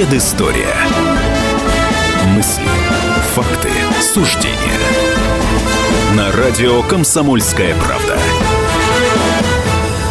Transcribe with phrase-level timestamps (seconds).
[0.00, 0.74] Предыстория.
[2.28, 2.64] Мысли,
[3.34, 3.68] факты,
[4.00, 4.56] суждения.
[6.16, 8.16] На радио «Комсомольская правда».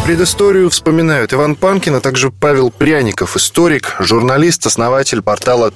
[0.06, 5.72] Предысторию вспоминают Иван Панкин, а также Павел Пряников, историк, журналист, основатель портала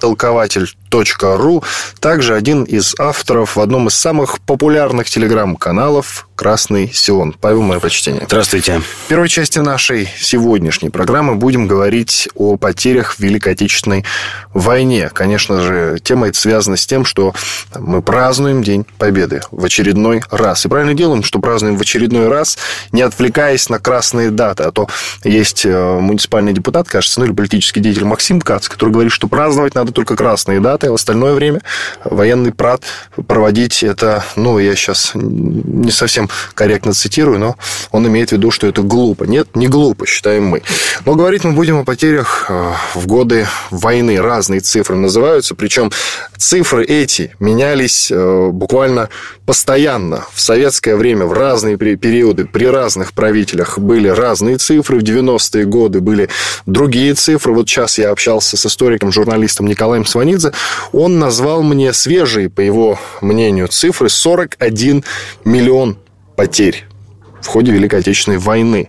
[0.95, 1.64] толкователь.ру,
[2.00, 7.34] также один из авторов в одном из самых популярных телеграм-каналов «Красный Сион».
[7.40, 8.22] Павел, мое почтение.
[8.27, 8.80] Здравствуйте.
[8.80, 14.05] В первой части нашей сегодняшней программы будем говорить о потерях в Великой Отечественной
[14.52, 15.10] войне.
[15.12, 17.34] Конечно же, тема эта связана с тем, что
[17.78, 20.64] мы празднуем День Победы в очередной раз.
[20.64, 22.58] И правильно делаем, что празднуем в очередной раз,
[22.92, 24.64] не отвлекаясь на красные даты.
[24.64, 24.88] А то
[25.24, 29.74] есть э, муниципальный депутат, кажется, ну или политический деятель Максим Кац, который говорит, что праздновать
[29.74, 31.61] надо только красные даты, а в остальное время
[32.05, 32.83] военный прат
[33.27, 37.56] проводить это, ну, я сейчас не совсем корректно цитирую, но
[37.91, 39.25] он имеет в виду, что это глупо.
[39.25, 40.62] Нет, не глупо, считаем мы.
[41.05, 44.20] Но говорить мы будем о потерях э, в годы войны.
[44.20, 45.91] Разные цифры называются, причем
[46.36, 49.08] цифры эти менялись э, буквально
[49.47, 50.25] постоянно.
[50.33, 54.98] В советское время, в разные периоды, при разных правителях были разные цифры.
[54.98, 56.28] В 90-е годы были
[56.67, 57.53] другие цифры.
[57.53, 60.53] Вот сейчас я общался с историком, журналистом Николаем Сванидзе.
[60.92, 65.05] Он назвал мне свежие, по его мнению, цифры 41
[65.44, 65.98] миллион
[66.36, 66.84] потерь
[67.45, 68.89] в ходе Великой Отечественной войны.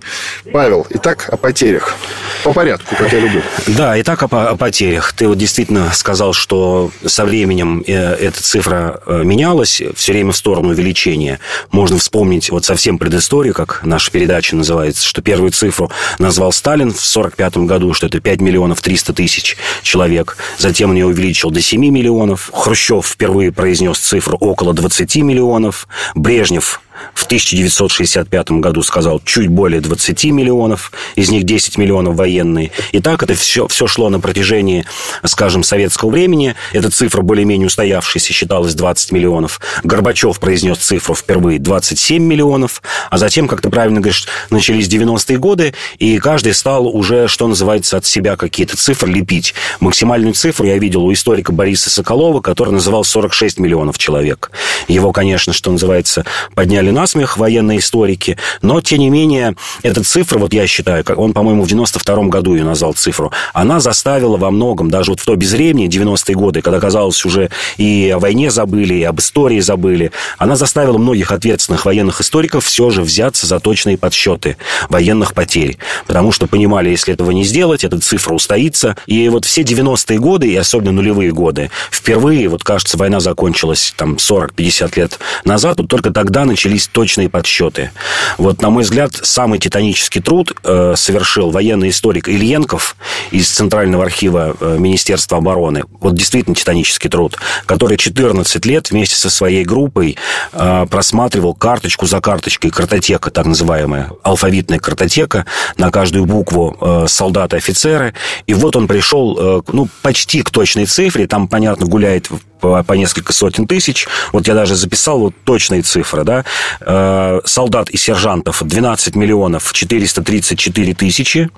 [0.51, 1.95] Павел, итак, о потерях.
[2.43, 3.41] По порядку, как я люблю.
[3.67, 5.13] Да, итак, о, о потерях.
[5.13, 10.37] Ты вот действительно сказал, что со временем э, эта цифра э, менялась, все время в
[10.37, 11.39] сторону увеличения.
[11.71, 16.95] Можно вспомнить вот совсем предысторию, как наша передача называется, что первую цифру назвал Сталин в
[16.95, 20.37] 1945 году, что это 5 миллионов 300 тысяч человек.
[20.57, 22.49] Затем он ее увеличил до 7 миллионов.
[22.53, 25.87] Хрущев впервые произнес цифру около 20 миллионов.
[26.13, 26.81] Брежнев
[27.13, 32.71] в 1965 году сказал чуть более 20 миллионов, из них 10 миллионов военные.
[32.91, 34.85] И так это все, все шло на протяжении,
[35.23, 36.55] скажем, советского времени.
[36.73, 39.59] Эта цифра более-менее устоявшаяся считалась 20 миллионов.
[39.83, 45.73] Горбачев произнес цифру впервые 27 миллионов, а затем, как ты правильно говоришь, начались 90-е годы,
[45.99, 49.53] и каждый стал уже, что называется, от себя какие-то цифры лепить.
[49.79, 54.51] Максимальную цифру я видел у историка Бориса Соколова, который называл 46 миллионов человек.
[54.87, 60.39] Его, конечно, что называется, подняли подняли насмех военные историки, но, тем не менее, эта цифра,
[60.39, 64.89] вот я считаю, он, по-моему, в 92 году ее назвал цифру, она заставила во многом,
[64.89, 69.03] даже вот в то безвремени, 90-е годы, когда, казалось, уже и о войне забыли, и
[69.03, 74.57] об истории забыли, она заставила многих ответственных военных историков все же взяться за точные подсчеты
[74.89, 79.61] военных потерь, потому что понимали, если этого не сделать, эта цифра устоится, и вот все
[79.61, 85.79] 90-е годы, и особенно нулевые годы, впервые, вот кажется, война закончилась там 40-50 лет назад,
[85.79, 87.91] вот только тогда начались начались точные подсчеты.
[88.37, 92.95] Вот, на мой взгляд, самый титанический труд э, совершил военный историк Ильенков
[93.31, 95.83] из Центрального архива э, Министерства обороны.
[96.01, 100.17] Вот действительно титанический труд, который 14 лет вместе со своей группой
[100.51, 105.45] э, просматривал карточку за карточкой, картотека так называемая, алфавитная картотека,
[105.77, 108.13] на каждую букву э, солдаты-офицеры.
[108.47, 112.93] И вот он пришел, э, ну, почти к точной цифре, там, понятно, гуляет по, по
[112.93, 114.07] несколько сотен тысяч.
[114.31, 116.43] Вот я даже записал вот точные цифры, да.
[116.81, 121.49] Э, солдат и сержантов 12 миллионов 434 тысячи,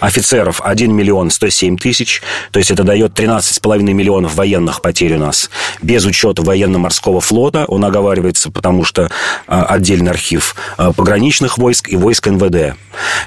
[0.00, 5.50] офицеров 1 миллион 107 тысяч, то есть это дает 13,5 миллионов военных потерь у нас,
[5.80, 9.08] без учета военно-морского флота, он оговаривается, потому что э,
[9.46, 12.76] отдельный архив э, пограничных войск и войск НВД.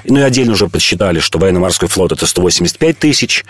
[0.04, 3.44] Ну и отдельно уже подсчитали, что военно-морской флот это 185 тысяч,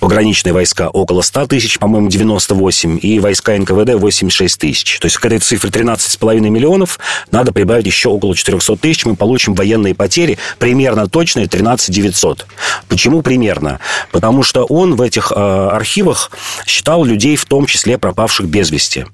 [0.00, 4.98] пограничные войска около 100 тысяч, по-моему, 98, и войска НКВД 86 тысяч.
[4.98, 6.98] То есть к этой цифре 13,5 миллионов
[7.30, 12.46] надо прибавить еще около 400 тысяч, мы получим военные потери примерно точные 13 900.
[12.88, 13.80] Почему примерно?
[14.10, 16.30] Потому что он в этих э, архивах
[16.66, 19.06] считал людей, в том числе пропавших без вести.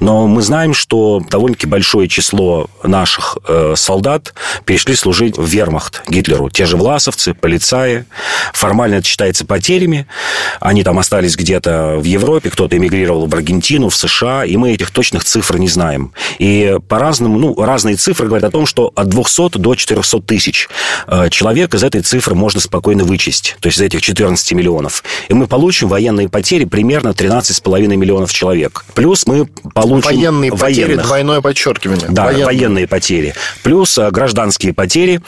[0.00, 4.34] Но мы знаем, что довольно-таки большое число наших э, солдат
[4.64, 6.50] перешли служить в вермахт Гитлеру.
[6.50, 8.04] Те же власовцы, полицаи.
[8.52, 10.06] Формально это считается потерями.
[10.60, 14.72] Они там остались где-то в Европе, кто-то эмигрировал в Аргентину, Аргентину, в США, и мы
[14.72, 16.12] этих точных цифр не знаем.
[16.38, 20.68] И по-разному, ну, разные цифры говорят о том, что от 200 до 400 тысяч
[21.08, 25.02] э, человек из этой цифры можно спокойно вычесть, то есть из этих 14 миллионов.
[25.28, 28.84] И мы получим военные потери примерно 13,5 миллионов человек.
[28.94, 30.10] Плюс мы получим...
[30.10, 30.60] Военные военных.
[30.60, 32.06] потери, двойное подчеркивание.
[32.08, 33.34] Да, военные, военные потери.
[33.64, 35.20] Плюс э, гражданские потери.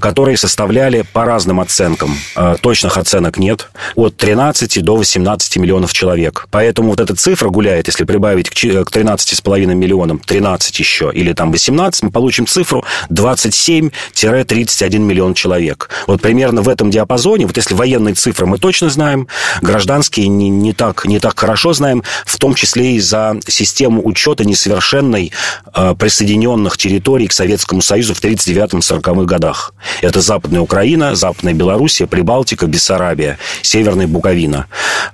[0.00, 2.16] которые составляли по разным оценкам.
[2.60, 3.70] Точных оценок нет.
[3.96, 6.46] От 13 до 18 миллионов человек.
[6.50, 12.02] Поэтому вот эта цифра гуляет, если прибавить к 13,5 миллионам 13 еще или там 18,
[12.04, 15.88] мы получим цифру 27-31 миллион человек.
[16.06, 19.28] Вот примерно в этом диапазоне, вот если военные цифры мы точно знаем,
[19.62, 24.44] гражданские не, не, так, не так хорошо знаем, в том числе и за систему учета
[24.44, 25.32] несовершенной
[25.74, 29.74] э, присоединенных территорий к Советскому Союзу в 1939-1940-х годах.
[30.02, 34.66] Это Западная Украина, Западная Белоруссия, Прибалтика, Бессарабия, Северная Буковина,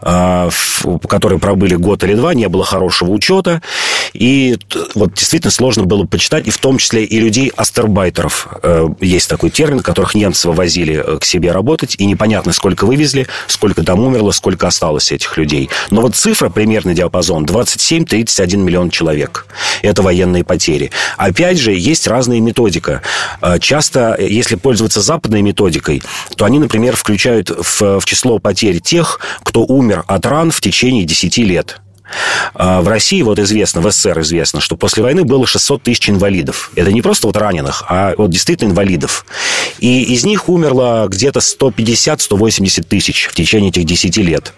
[0.03, 0.51] э,
[0.83, 3.63] в которой пробыли год или два, не было хорошего учета,
[4.13, 4.57] и
[4.95, 8.49] вот действительно сложно было почитать, и в том числе и людей астербайтеров.
[8.63, 13.27] Э, есть такой термин, которых немцы вывозили э, к себе работать, и непонятно, сколько вывезли,
[13.47, 15.71] сколько там умерло, сколько осталось этих людей.
[15.91, 19.47] Но вот цифра, примерный диапазон, 27-31 миллион человек.
[19.83, 20.91] Это военные потери.
[21.17, 23.03] Опять же, есть разная методика.
[23.41, 26.03] Э, часто, если пользоваться западной методикой,
[26.37, 31.39] то они, например, включают в число потерь тех, кто умер от ран в течение 10
[31.39, 31.81] лет.
[32.55, 36.71] А, в России вот известно, в СССР известно, что после войны было 600 тысяч инвалидов.
[36.75, 39.27] Это не просто вот раненых, а вот действительно инвалидов.
[39.79, 44.53] И из них умерло где-то 150-180 тысяч в течение этих 10 лет.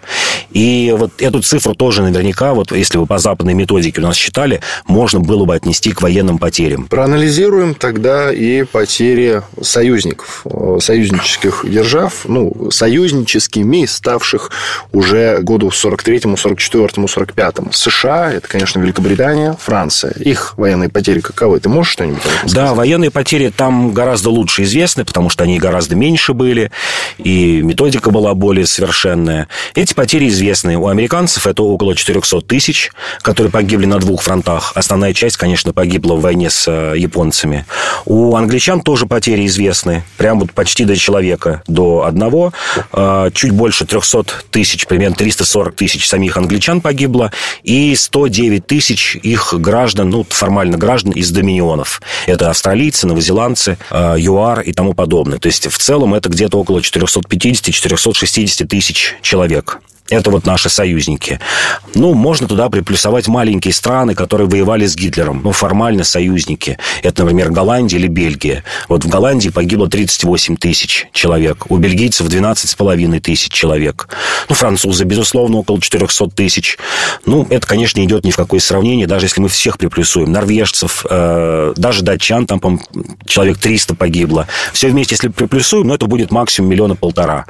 [0.51, 4.61] И вот эту цифру тоже наверняка, вот если вы по западной методике у нас считали,
[4.87, 6.87] можно было бы отнести к военным потерям.
[6.87, 10.45] Проанализируем тогда и потери союзников,
[10.79, 14.51] союзнических держав, ну, союзническими, ставших
[14.91, 17.73] уже году 43-му, 44-му, 45 1945-м.
[17.73, 20.13] США, это, конечно, Великобритания, Франция.
[20.19, 21.59] Их военные потери каковы?
[21.59, 22.55] Ты можешь что-нибудь об этом сказать?
[22.55, 26.71] Да, военные потери там гораздо лучше известны, потому что они гораздо меньше были,
[27.17, 29.47] и методика была более совершенная.
[29.75, 30.77] Эти потери известны.
[30.77, 32.91] У американцев это около 400 тысяч,
[33.21, 34.73] которые погибли на двух фронтах.
[34.75, 37.65] Основная часть, конечно, погибла в войне с э, японцами.
[38.05, 40.03] У англичан тоже потери известны.
[40.17, 42.53] Прям вот почти до человека, до одного.
[42.93, 47.28] Э, чуть больше 300 тысяч, примерно 340 тысяч самих англичан погибло
[47.63, 52.01] и 109 тысяч их граждан, ну, формально граждан из доминионов.
[52.25, 55.39] Это австралийцы, новозеландцы, э, ЮАР и тому подобное.
[55.39, 59.79] То есть, в целом, это где-то около 450-460 тысяч человек.
[60.09, 61.39] Это вот наши союзники.
[61.93, 65.41] Ну, можно туда приплюсовать маленькие страны, которые воевали с Гитлером.
[65.43, 66.77] Ну, формально союзники.
[67.03, 68.63] Это, например, Голландия или Бельгия.
[68.87, 71.69] Вот в Голландии погибло 38 тысяч человек.
[71.69, 74.09] У бельгийцев 12,5 тысяч человек.
[74.49, 76.77] Ну, французы, безусловно, около 400 тысяч.
[77.25, 80.31] Ну, это, конечно, не идет ни в какое сравнение, даже если мы всех приплюсуем.
[80.31, 82.79] Норвежцев, э, даже датчан, там, по
[83.27, 84.47] человек 300 погибло.
[84.73, 87.45] Все вместе, если приплюсуем, ну, это будет максимум миллиона полтора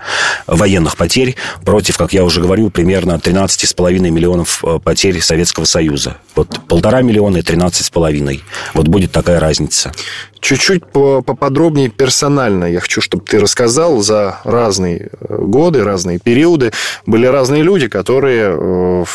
[0.46, 6.18] военных потерь против, как я уже говорил, говорю, примерно 13,5 миллионов э, потерь Советского Союза.
[6.34, 8.42] Вот полтора миллиона и 13,5.
[8.74, 9.92] Вот будет такая разница.
[10.42, 16.72] Чуть-чуть поподробнее персонально я хочу, чтобы ты рассказал за разные э, годы, разные периоды.
[17.06, 19.06] Были разные люди, которые э,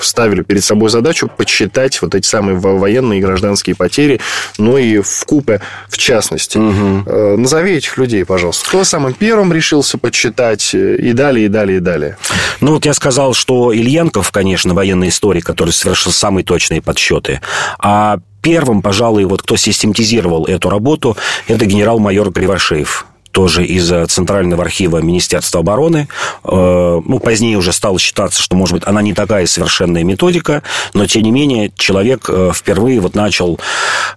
[0.00, 4.20] ставили перед собой задачу подсчитать вот эти самые военные и гражданские потери,
[4.58, 6.58] ну и в купе в частности.
[6.58, 7.36] Угу.
[7.36, 8.68] Назови этих людей, пожалуйста.
[8.68, 12.16] Кто самым первым решился подсчитать и далее, и далее, и далее?
[12.60, 17.40] Ну, вот я сказал, что Ильенков, конечно, военный историк, который совершил самые точные подсчеты.
[17.78, 21.16] А первым, пожалуй, вот кто систематизировал эту работу,
[21.48, 26.08] это генерал-майор Кривошеев тоже из э, Центрального архива Министерства обороны.
[26.44, 30.62] Э, ну, позднее уже стало считаться, что, может быть, она не такая совершенная методика,
[30.94, 33.58] но, тем не менее, человек э, впервые вот начал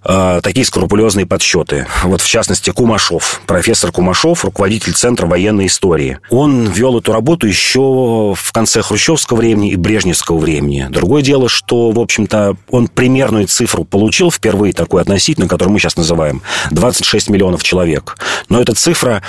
[0.04, 1.86] такие скрупулезные подсчеты.
[2.04, 6.18] Вот, в частности, Кумашов, профессор Кумашов, руководитель Центра военной истории.
[6.30, 10.86] Он вел эту работу еще в конце хрущевского времени и брежневского времени.
[10.88, 15.96] Другое дело, что, в общем-то, он примерную цифру получил впервые, такую относительно, которую мы сейчас
[15.96, 18.16] называем, 26 миллионов человек.
[18.48, 19.22] Но эта цифра цифра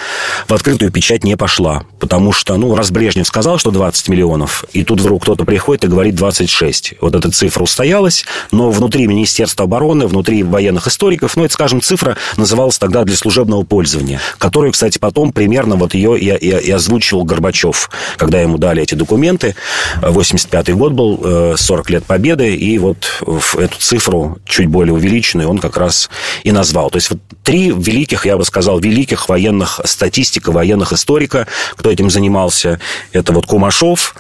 [0.48, 1.84] в открытую печать не пошла.
[2.00, 5.88] Потому что, ну, раз Брежнев сказал, что 20 миллионов, и тут вдруг кто-то приходит и
[5.88, 6.96] говорит 26.
[7.02, 12.18] Вот эта цифра устоялась, но внутри Министерства обороны, внутри военных историков, ну, это, скажем, цифра
[12.38, 17.24] называлась тогда для служебного пользования, которую, кстати, потом примерно вот ее и, и, и озвучивал
[17.24, 19.56] Горбачев, когда ему дали эти документы.
[20.02, 23.24] 85-й год был, 40 э, лет Победы, и вот
[23.58, 26.10] эту цифру, чуть более увеличенную, он как раз
[26.44, 26.90] и назвал.
[26.90, 31.92] То есть вот три великих, я бы сказал, великих военных военных статистика, военных историка, кто
[31.92, 32.80] этим занимался.
[33.12, 34.16] Это вот Кумашов,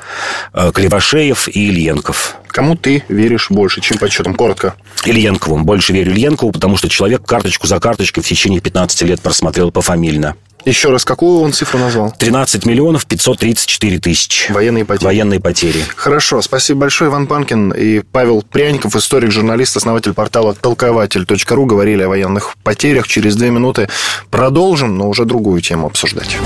[0.54, 2.36] э, Кривошеев и Ильенков.
[2.48, 4.36] Кому ты веришь больше, чем подсчетом?
[4.36, 4.76] Коротко.
[5.06, 5.58] Ильенкову.
[5.60, 10.36] Больше верю Ильенкову, потому что человек карточку за карточкой в течение 15 лет просмотрел пофамильно.
[10.66, 12.12] Еще раз, какую он цифру назвал?
[12.12, 14.52] 13 миллионов 534 тысячи.
[14.52, 15.06] Военные потери.
[15.06, 15.84] Военные потери.
[15.96, 22.10] Хорошо, спасибо большое, Иван Панкин и Павел Пряников, историк, журналист, основатель портала толкователь.ру, говорили о
[22.10, 23.08] военных потерях.
[23.08, 23.88] Через две минуты
[24.30, 26.38] продолжим, но уже другую тему обсуждать.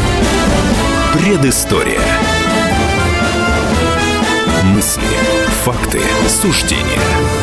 [1.14, 2.02] Предыстория.
[4.64, 5.02] Мысли,
[5.64, 7.43] факты, суждения.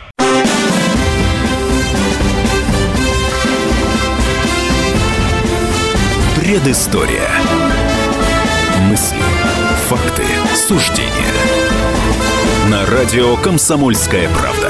[6.51, 7.29] Предыстория.
[8.89, 9.23] Мысли,
[9.87, 11.09] факты, суждения.
[12.69, 14.69] На радио «Комсомольская правда».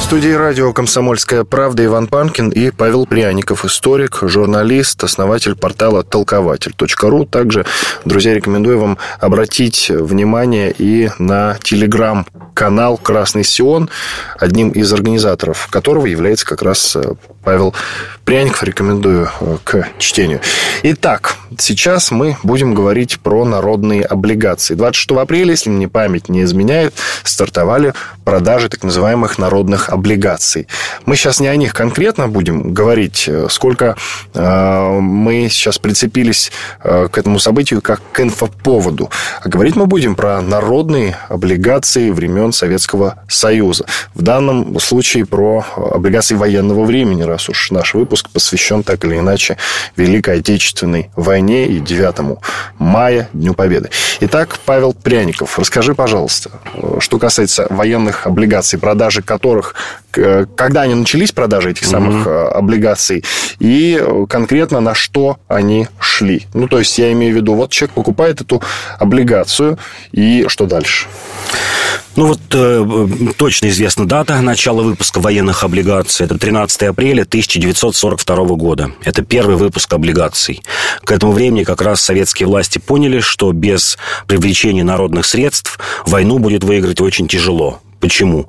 [0.00, 7.24] В студии радио «Комсомольская правда» Иван Панкин и Павел Пряников, историк, журналист, основатель портала толкователь.ру.
[7.24, 7.64] Также,
[8.04, 13.88] друзья, рекомендую вам обратить внимание и на телеграм-канал «Красный Сион»,
[14.36, 17.14] одним из организаторов которого является как раз э,
[17.46, 17.74] Павел
[18.24, 20.40] Пряников рекомендую э, к чтению.
[20.82, 24.74] Итак, сейчас мы будем говорить про народные облигации.
[24.74, 30.66] 26 апреля, если мне память не изменяет, стартовали продажи так называемых народных облигаций.
[31.04, 33.96] Мы сейчас не о них конкретно будем говорить, э, сколько
[34.34, 36.50] э, мы сейчас прицепились
[36.82, 39.08] э, к этому событию как к инфоповоду.
[39.40, 43.84] А говорить мы будем про народные облигации времен Советского Союза.
[44.14, 49.58] В данном случае про облигации военного времени, раз уж наш выпуск посвящен так или иначе
[49.94, 52.38] Великой Отечественной войне и 9
[52.78, 53.90] мая, Дню Победы.
[54.20, 56.50] Итак, Павел Пряников, расскажи, пожалуйста,
[56.98, 59.74] что касается военных облигаций, продажи которых,
[60.10, 62.48] когда они начались, продажи этих самых mm-hmm.
[62.52, 63.22] облигаций,
[63.58, 66.46] и конкретно на что они шли.
[66.54, 68.62] Ну, то есть, я имею в виду, вот человек покупает эту
[68.98, 69.78] облигацию,
[70.10, 71.06] и что дальше?
[72.16, 73.06] Ну вот э,
[73.36, 76.24] точно известна дата начала выпуска военных облигаций.
[76.24, 78.90] Это 13 апреля 1942 года.
[79.04, 80.62] Это первый выпуск облигаций.
[81.04, 86.64] К этому времени как раз советские власти поняли, что без привлечения народных средств войну будет
[86.64, 87.80] выиграть очень тяжело.
[88.00, 88.48] Почему?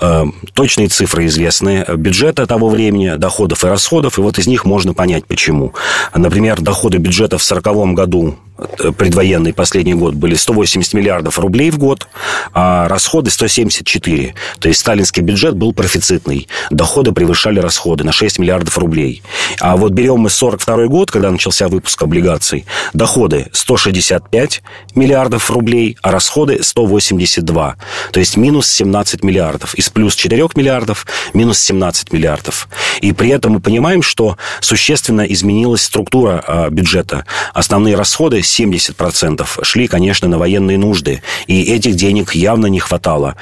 [0.00, 4.92] Э, точные цифры известны бюджета того времени, доходов и расходов, и вот из них можно
[4.92, 5.72] понять, почему.
[6.14, 12.06] Например, доходы бюджета в 1940 году предвоенный последний год были 180 миллиардов рублей в год,
[12.52, 14.34] а расходы 174.
[14.60, 16.48] То есть сталинский бюджет был профицитный.
[16.70, 19.22] Доходы превышали расходы на 6 миллиардов рублей.
[19.60, 24.62] А вот берем мы 42 год, когда начался выпуск облигаций, доходы 165
[24.94, 27.76] миллиардов рублей, а расходы 182.
[28.12, 29.74] То есть минус 17 миллиардов.
[29.74, 32.68] Из плюс 4 миллиардов минус 17 миллиардов.
[33.00, 37.24] И при этом мы понимаем, что существенно изменилась структура а, бюджета.
[37.52, 41.22] Основные расходы 70% шли, конечно, на военные нужды.
[41.46, 43.36] И этих денег явно не хватало.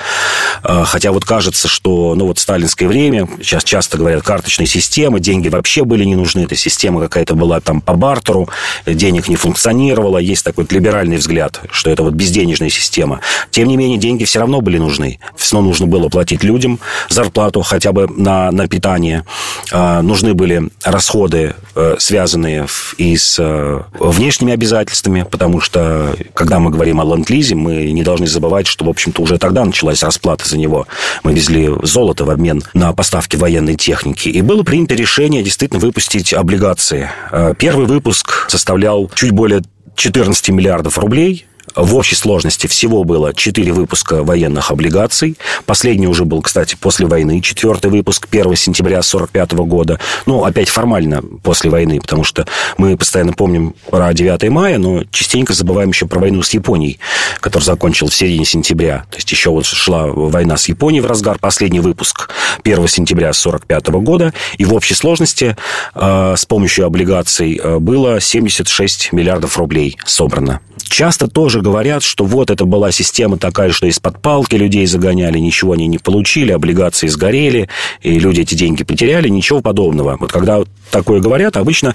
[0.63, 5.49] А, хотя вот кажется, что ну вот сталинское время, сейчас часто говорят, карточная система, деньги
[5.49, 8.49] вообще были не нужны, эта система какая-то была там по бартеру,
[8.87, 13.21] денег не функционировало, есть такой либеральный взгляд, что это вот безденежная система.
[13.51, 15.19] Тем не менее, деньги все равно были нужны.
[15.37, 19.25] Все равно нужно было платить людям зарплату хотя бы на, на питание.
[19.73, 22.67] А, нужны были расходы, э, связанные
[22.99, 28.03] и с э, внешними обязательствами, обязательствами, потому что, когда мы говорим о ленд-лизе, мы не
[28.03, 30.87] должны забывать, что, в общем-то, уже тогда началась расплата за него.
[31.23, 34.29] Мы везли золото в обмен на поставки военной техники.
[34.29, 37.09] И было принято решение действительно выпустить облигации.
[37.31, 39.63] Э, первый выпуск составлял чуть более
[39.97, 41.47] 14 миллиардов рублей.
[41.75, 45.37] В общей сложности всего было 4 выпуска военных облигаций.
[45.65, 47.41] Последний уже был, кстати, после войны.
[47.41, 49.99] Четвертый выпуск 1 сентября 1945 года.
[50.27, 55.55] Ну, опять формально после войны, потому что мы постоянно помним про 9 мая, но частенько
[55.55, 56.99] забываем еще про войну с Японией,
[57.41, 59.05] которая закончилась в середине сентября.
[59.11, 61.39] То есть еще вот шла война с Японией в разгар.
[61.39, 62.31] Последний выпуск
[62.65, 64.35] 1 сентября 1945 года.
[64.59, 65.57] И в общей сложности
[65.95, 70.61] э, с помощью облигаций э, было 76 миллиардов рублей собрано.
[70.93, 75.73] Часто тоже говорят, что вот это была система такая, что из-под палки людей загоняли, ничего
[75.73, 77.71] они не получили, облигации сгорели,
[78.03, 80.19] и люди эти деньги потеряли, ничего подобного.
[80.21, 81.95] Вот когда такое говорят, обычно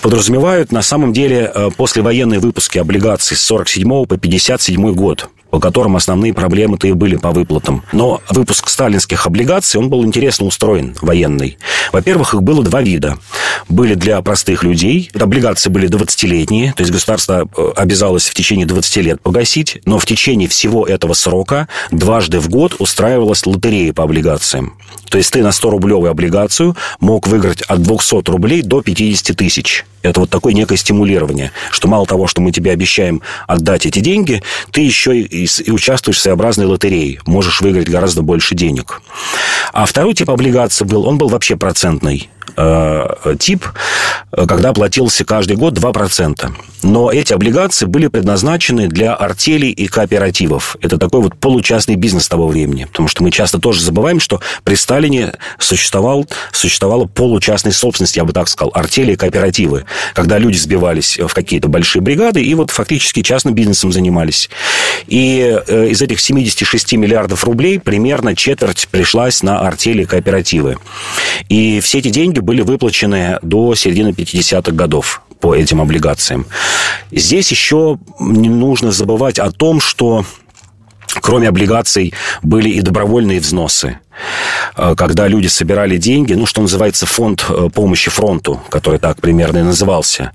[0.00, 5.28] подразумевают на самом деле э, послевоенные выпуски облигаций с 47 по 57 год.
[5.52, 7.84] По которым основные проблемы-то и были по выплатам.
[7.92, 11.58] Но выпуск сталинских облигаций, он был интересно устроен, военный.
[11.92, 13.18] Во-первых, их было два вида.
[13.68, 18.96] Были для простых людей, облигации были 20-летние, то есть государство э, обязалось в течение 20
[18.96, 24.78] лет погасить, но в течение всего этого срока дважды в год устраивалась лотерея по облигациям.
[25.10, 29.84] То есть ты на 100-рублевую облигацию мог выиграть от 200 рублей до 50 тысяч.
[30.02, 34.42] Это вот такое некое стимулирование, что мало того, что мы тебе обещаем отдать эти деньги,
[34.72, 37.20] ты еще и, и участвуешь в своеобразной лотерее.
[37.26, 39.02] Можешь выиграть гораздо больше денег.
[39.72, 42.28] А второй тип облигаций был, он был вообще процентный
[43.38, 43.66] тип,
[44.30, 46.52] когда платился каждый год 2%.
[46.82, 50.76] Но эти облигации были предназначены для артелей и кооперативов.
[50.80, 52.84] Это такой вот получастный бизнес того времени.
[52.84, 58.32] Потому что мы часто тоже забываем, что при Сталине существовал, существовала получастная собственность, я бы
[58.32, 59.84] так сказал, артели и кооперативы.
[60.14, 64.50] Когда люди сбивались в какие-то большие бригады и вот фактически частным бизнесом занимались.
[65.06, 70.78] И э, из этих 76 миллиардов рублей примерно четверть пришлась на артели и кооперативы.
[71.48, 76.46] И все эти деньги были выплачены до середины 50-х годов по этим облигациям.
[77.10, 80.24] Здесь еще не нужно забывать о том, что
[81.20, 83.98] Кроме облигаций были и добровольные взносы
[84.76, 89.58] э, когда люди собирали деньги, ну, что называется, фонд э, помощи фронту, который так примерно
[89.58, 90.32] и назывался.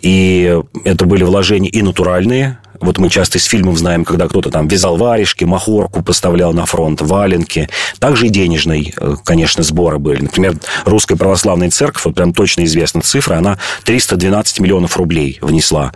[0.00, 4.66] И это были вложения и натуральные, вот мы часто из фильмов знаем, когда кто-то там
[4.66, 7.68] вязал варежки, махорку поставлял на фронт, валенки.
[8.00, 10.22] Также и денежный, э, конечно, сборы были.
[10.22, 15.92] Например, Русская Православная Церковь, вот прям точно известна цифра, она 312 миллионов рублей внесла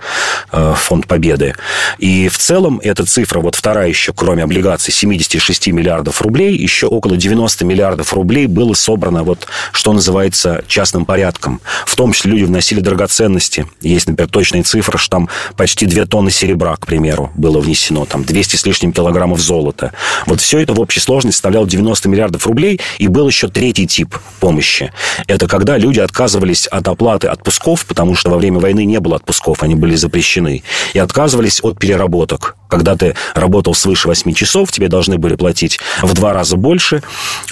[0.52, 1.55] э, в Фонд Победы.
[1.99, 7.16] И в целом эта цифра, вот вторая еще, кроме облигаций, 76 миллиардов рублей, еще около
[7.16, 11.61] 90 миллиардов рублей было собрано вот, что называется, частным порядком.
[11.85, 13.66] В том числе люди вносили драгоценности.
[13.81, 18.25] Есть, например, точные цифры, что там почти 2 тонны серебра к примеру, было внесено, там
[18.25, 19.92] 200 с лишним килограммов золота.
[20.26, 24.16] Вот все это в общей сложности составляло 90 миллиардов рублей, и был еще третий тип
[24.40, 24.92] помощи.
[25.26, 29.62] Это когда люди отказывались от оплаты отпусков, потому что во время войны не было отпусков,
[29.62, 30.62] они были запрещены,
[30.95, 32.56] и отказывались от переработок.
[32.68, 37.02] Когда ты работал свыше 8 часов, тебе должны были платить в два раза больше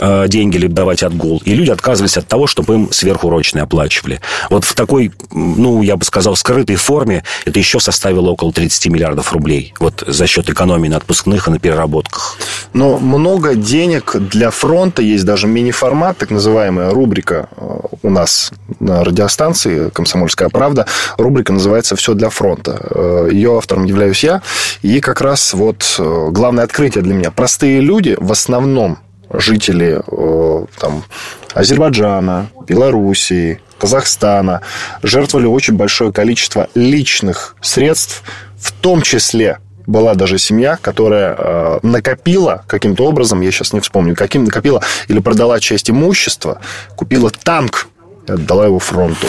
[0.01, 1.41] э, деньги или давать отгул.
[1.45, 4.21] И люди отказывались от того, чтобы им сверхурочные оплачивали.
[4.51, 9.33] Вот в такой, ну, я бы сказал, скрытой форме это еще составило около 30 миллиардов
[9.33, 9.75] рублей.
[9.79, 12.37] Вот за счет экономии на отпускных и на переработках.
[12.73, 15.03] Но много денег для фронта.
[15.03, 20.87] Есть даже мини-формат, так называемая рубрика э, у нас на радиостанции «Комсомольская правда».
[21.19, 22.79] Рубрика называется «Все для фронта».
[22.91, 24.43] Э, Ее автором являюсь я.
[24.83, 27.31] И как раз вот э, главное открытие для меня.
[27.31, 28.99] Простые люди, в основном
[29.31, 31.05] жители э, там,
[31.53, 34.63] Азербайджана, Белоруссии, Казахстана,
[35.03, 38.23] жертвовали очень большое количество личных средств,
[38.59, 44.17] в том числе была даже семья, которая э, накопила каким-то образом, я сейчас не вспомню,
[44.17, 46.61] каким накопила или продала часть имущества,
[46.97, 47.89] купила танк
[48.27, 49.27] отдала его фронту.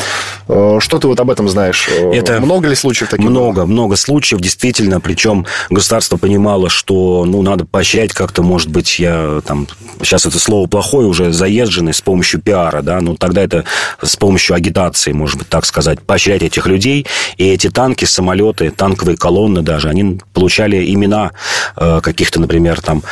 [0.47, 1.87] Э, что ты вот об этом знаешь?
[1.89, 3.25] Э, это много ли случаев таких?
[3.25, 3.65] Много, было?
[3.65, 4.99] много случаев, действительно.
[4.99, 9.67] Причем государство понимало, что ну, надо поощрять как-то, может быть, я там...
[10.01, 13.63] Сейчас это слово плохое, уже заезженное с помощью пиара, да, ну тогда это
[14.01, 17.05] с помощью агитации, может быть, так сказать, поощрять этих людей.
[17.37, 21.31] И эти танки, самолеты, танковые колонны даже, они получали имена
[21.77, 23.03] э, каких-то, например, там,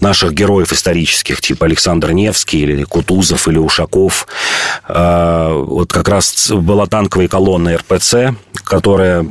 [0.00, 4.26] наших героев исторических, типа Александр Невский или Кутузов или Ушаков.
[5.24, 8.34] Э, вот как раз была танковая колонна РПЦ,
[8.64, 9.26] которая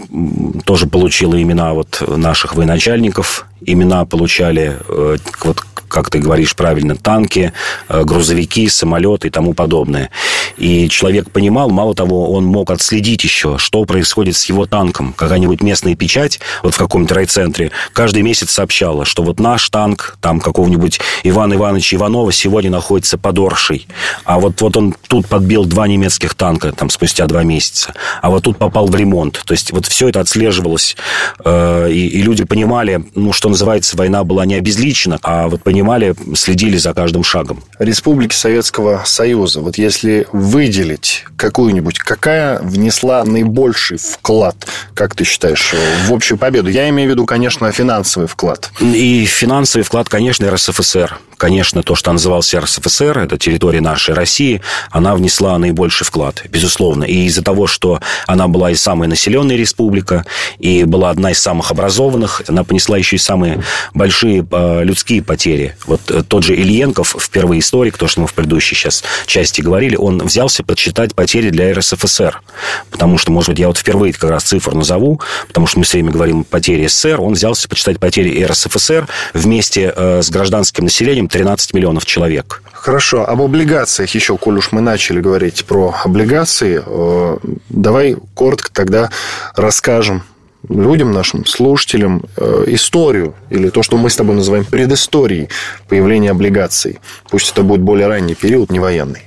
[0.66, 7.54] тоже получила имена вот наших военачальников, имена получали э, вот как ты говоришь правильно, танки,
[7.88, 10.10] э, грузовики, самолеты и тому подобное.
[10.58, 15.14] И человек понимал, мало того, он мог отследить еще, что происходит с его танком.
[15.14, 20.40] Какая-нибудь местная печать вот в каком-то райцентре каждый месяц сообщала, что вот наш танк, там
[20.40, 23.88] какого-нибудь Ивана Ивановича Иванова сегодня находится под Оршей.
[24.26, 27.94] А вот, вот он тут подбил два немецких танка там спустя два месяца.
[28.24, 29.40] А вот тут попал в ремонт.
[29.46, 30.98] То есть вот все это отслеживалось.
[31.46, 36.16] Э, и, и люди понимали, ну, что называется, война была не обезличена, а вот понимали,
[36.36, 37.64] следили за каждым шагом.
[37.80, 45.74] Республики Советского Союза, вот если выделить какую-нибудь, какая внесла наибольший вклад, как ты считаешь,
[46.08, 46.70] в общую победу?
[46.70, 48.72] Я имею в виду, конечно, финансовый вклад.
[48.82, 54.62] И финансовый вклад, конечно, РСФСР конечно, то, что назывался РСФСР, это территория нашей России,
[54.92, 57.04] она внесла наибольший вклад, безусловно.
[57.04, 60.26] И из-за того, что она была и самая населенная республика,
[60.60, 65.76] и была одна из самых образованных, она понесла еще и самые большие э, людские потери.
[65.86, 69.96] Вот э, тот же Ильенков, впервые историк, то, что мы в предыдущей сейчас части говорили,
[69.96, 72.42] он взялся подсчитать потери для РСФСР.
[72.90, 75.98] Потому что, может быть, я вот впервые как раз цифру назову, потому что мы все
[75.98, 77.20] время говорим о потере СССР.
[77.20, 82.62] Он взялся подсчитать потери РСФСР вместе э, с гражданским населением 13 миллионов человек.
[82.72, 87.38] Хорошо, об облигациях еще, коль уж мы начали говорить про облигации, э,
[87.70, 89.10] давай коротко тогда
[89.56, 90.24] расскажем
[90.70, 95.50] людям, нашим слушателям э, историю или то, что мы с тобой называем предысторией
[95.90, 97.00] появления облигаций.
[97.30, 99.24] Пусть это будет более ранний период, не военный.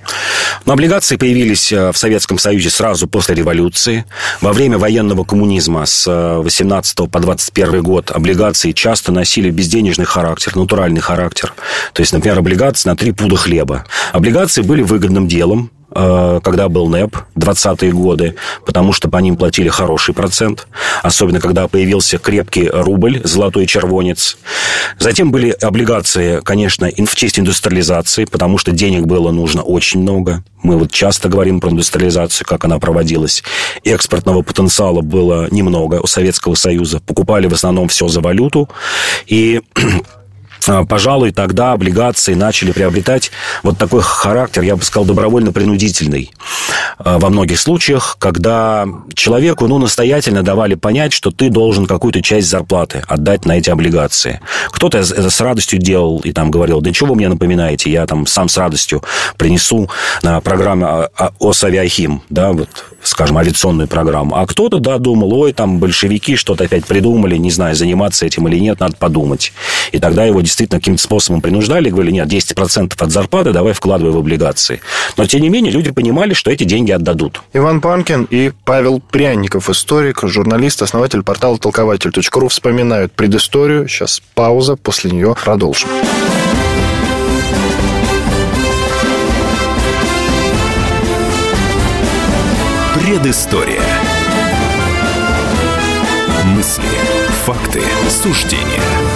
[0.64, 4.04] Но облигации появились э, в Советском Союзе сразу после революции.
[4.40, 10.56] Во время военного коммунизма с 18 э, по 21 год облигации часто носили безденежный характер,
[10.56, 11.54] натуральный характер.
[11.92, 13.84] То есть, например, облигации на три пуда хлеба.
[14.12, 15.70] Облигации были выгодным делом,
[16.42, 20.66] когда был НЭП, 20-е годы, потому что по ним платили хороший процент,
[21.02, 24.36] особенно когда появился крепкий рубль, золотой червонец.
[24.98, 30.42] Затем были облигации, конечно, в честь индустриализации, потому что денег было нужно очень много.
[30.62, 33.42] Мы вот часто говорим про индустриализацию, как она проводилась.
[33.84, 37.00] Экспортного потенциала было немного у Советского Союза.
[37.00, 38.68] Покупали в основном все за валюту.
[39.26, 39.60] И
[40.88, 43.30] пожалуй, тогда облигации начали приобретать
[43.62, 46.30] вот такой характер, я бы сказал, добровольно-принудительный.
[46.98, 52.48] А, во многих случаях, когда человеку, ну, настоятельно давали понять, что ты должен какую-то часть
[52.48, 54.40] зарплаты отдать на эти облигации.
[54.70, 58.26] Кто-то это с радостью делал и там говорил, да чего вы мне напоминаете, я там
[58.26, 59.02] сам с радостью
[59.36, 59.90] принесу
[60.22, 62.68] на программу ОСАВИАХИМ, да, вот
[63.06, 64.36] скажем, авиационную программу.
[64.36, 68.58] А кто-то, да, думал, ой, там большевики что-то опять придумали, не знаю, заниматься этим или
[68.58, 69.52] нет, надо подумать.
[69.92, 74.16] И тогда его действительно каким-то способом принуждали, говорили, нет, 10% от зарплаты давай вкладывай в
[74.16, 74.80] облигации.
[75.16, 77.42] Но, тем не менее, люди понимали, что эти деньги отдадут.
[77.52, 83.88] Иван Панкин и Павел Пряников, историк, журналист, основатель портала толкователь.ру вспоминают предысторию.
[83.88, 85.88] Сейчас пауза, после нее продолжим.
[92.94, 93.82] Предыстория.
[96.44, 96.82] Мысли,
[97.44, 99.15] факты, суждения.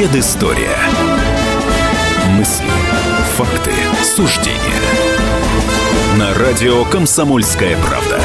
[0.00, 0.78] Предыстория.
[2.30, 2.64] Мысли,
[3.36, 3.70] факты,
[4.02, 4.56] суждения.
[6.18, 8.18] На радио «Комсомольская правда».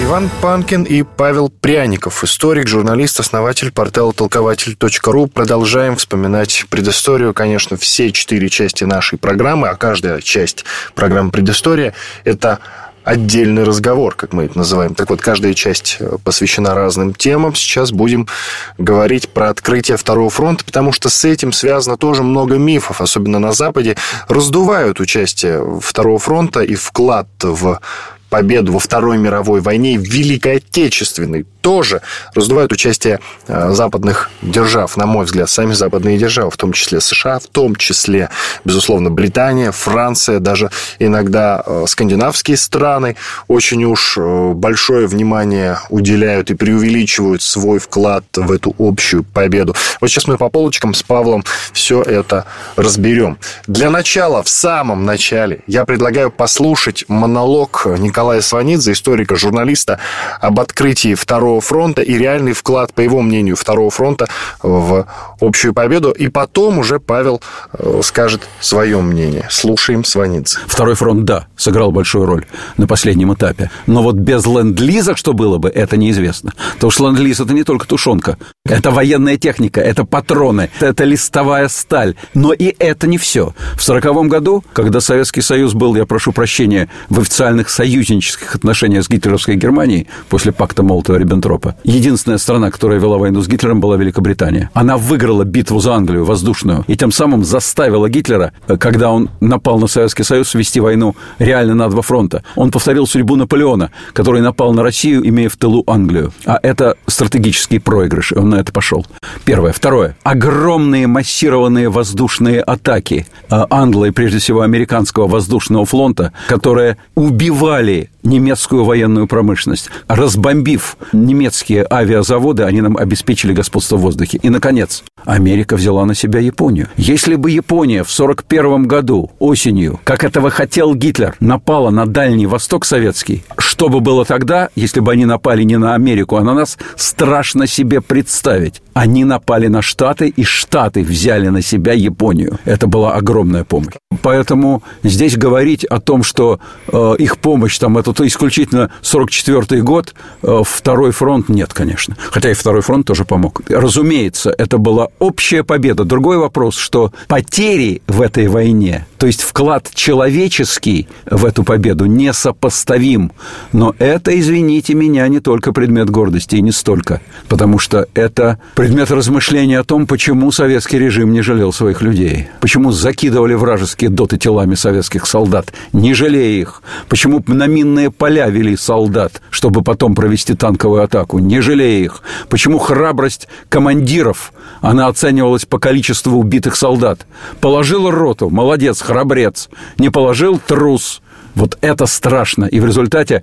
[0.00, 5.26] Иван Панкин и Павел Пряников, историк, журналист, основатель портала толкователь.ру.
[5.26, 7.34] Продолжаем вспоминать предысторию.
[7.34, 11.92] Конечно, все четыре части нашей программы, а каждая часть программы «Предыстория»—
[12.24, 12.60] это
[13.08, 14.94] отдельный разговор, как мы это называем.
[14.94, 17.54] Так вот, каждая часть э, посвящена разным темам.
[17.54, 18.28] Сейчас будем
[18.76, 23.52] говорить про открытие Второго фронта, потому что с этим связано тоже много мифов, особенно на
[23.52, 23.96] Западе.
[24.28, 27.80] Раздувают участие Второго фронта и вклад в
[28.28, 32.00] победу во Второй мировой войне, в Великой Отечественной тоже
[32.34, 37.38] раздувают участие э, западных держав, на мой взгляд, сами западные державы, в том числе США,
[37.40, 38.30] в том числе,
[38.64, 43.16] безусловно, Британия, Франция, даже иногда э, скандинавские страны
[43.48, 49.76] очень уж э, большое внимание уделяют и преувеличивают свой вклад в эту общую победу.
[50.00, 53.36] Вот сейчас мы по полочкам с Павлом все это разберем.
[53.66, 59.98] Для начала, в самом начале, я предлагаю послушать монолог Николая Сванидзе, историка, журналиста,
[60.40, 64.28] об открытии второго Второго фронта и реальный вклад, по его мнению, Второго фронта
[64.62, 65.06] в
[65.40, 66.10] общую победу.
[66.10, 67.40] И потом уже Павел
[67.72, 69.46] э, скажет свое мнение.
[69.50, 70.58] Слушаем Сванидзе.
[70.66, 73.70] Второй фронт, да, сыграл большую роль на последнем этапе.
[73.86, 76.52] Но вот без ленд-лиза что было бы, это неизвестно.
[76.74, 78.36] Потому что ленд-лиз– это не только тушенка.
[78.64, 82.14] Это военная техника, это патроны, это листовая сталь.
[82.34, 83.54] Но и это не все.
[83.76, 89.08] В сороковом году, когда Советский Союз был, я прошу прощения, в официальных союзнических отношениях с
[89.08, 91.76] гитлеровской Германией после пакта Молотова-Риббентропа, Риббентропа.
[91.84, 94.70] Единственная страна, которая вела войну с Гитлером, была Великобритания.
[94.74, 99.86] Она выиграла битву за Англию воздушную и тем самым заставила Гитлера, когда он напал на
[99.86, 102.42] Советский Союз, вести войну реально на два фронта.
[102.56, 106.32] Он повторил судьбу Наполеона, который напал на Россию, имея в тылу Англию.
[106.44, 109.06] А это стратегический проигрыш, и он на это пошел.
[109.44, 109.72] Первое.
[109.72, 110.16] Второе.
[110.22, 119.26] Огромные массированные воздушные атаки а, Англии, прежде всего американского воздушного флота, которые убивали немецкую военную
[119.26, 119.90] промышленность.
[120.06, 124.38] Разбомбив немецкие авиазаводы, они нам обеспечили господство в воздухе.
[124.42, 126.88] И, наконец, Америка взяла на себя Японию.
[126.96, 132.84] Если бы Япония в 1941 году осенью, как этого хотел Гитлер, напала на Дальний Восток
[132.84, 136.78] советский, что бы было тогда, если бы они напали не на Америку, а на нас,
[136.96, 138.82] страшно себе представить.
[138.94, 142.58] Они напали на Штаты, и Штаты взяли на себя Японию.
[142.64, 143.94] Это была огромная помощь.
[144.22, 146.58] Поэтому здесь говорить о том, что
[146.92, 152.16] э, их помощь, там, это исключительно 44 год, э, второй фронт, нет, конечно.
[152.30, 153.62] Хотя и второй фронт тоже помог.
[153.68, 156.04] Разумеется, это была общая победа.
[156.04, 163.32] Другой вопрос, что потери в этой войне, то есть вклад человеческий в эту победу несопоставим.
[163.72, 167.20] Но это, извините меня, не только предмет гордости, и не столько.
[167.48, 172.48] Потому что это предмет размышления о том, почему советский режим не жалел своих людей.
[172.60, 176.82] Почему закидывали вражеские доты телами советских солдат, не жалея их.
[177.08, 182.22] Почему на минные поля вели солдат, чтобы потом провести танковую атаку, не жалея их.
[182.48, 187.26] Почему храбрость командиров, она оценивалась по количеству убитых солдат.
[187.60, 189.68] Положил роту, молодец, храбрец.
[189.98, 191.20] Не положил, трус.
[191.54, 192.64] Вот это страшно.
[192.64, 193.42] И в результате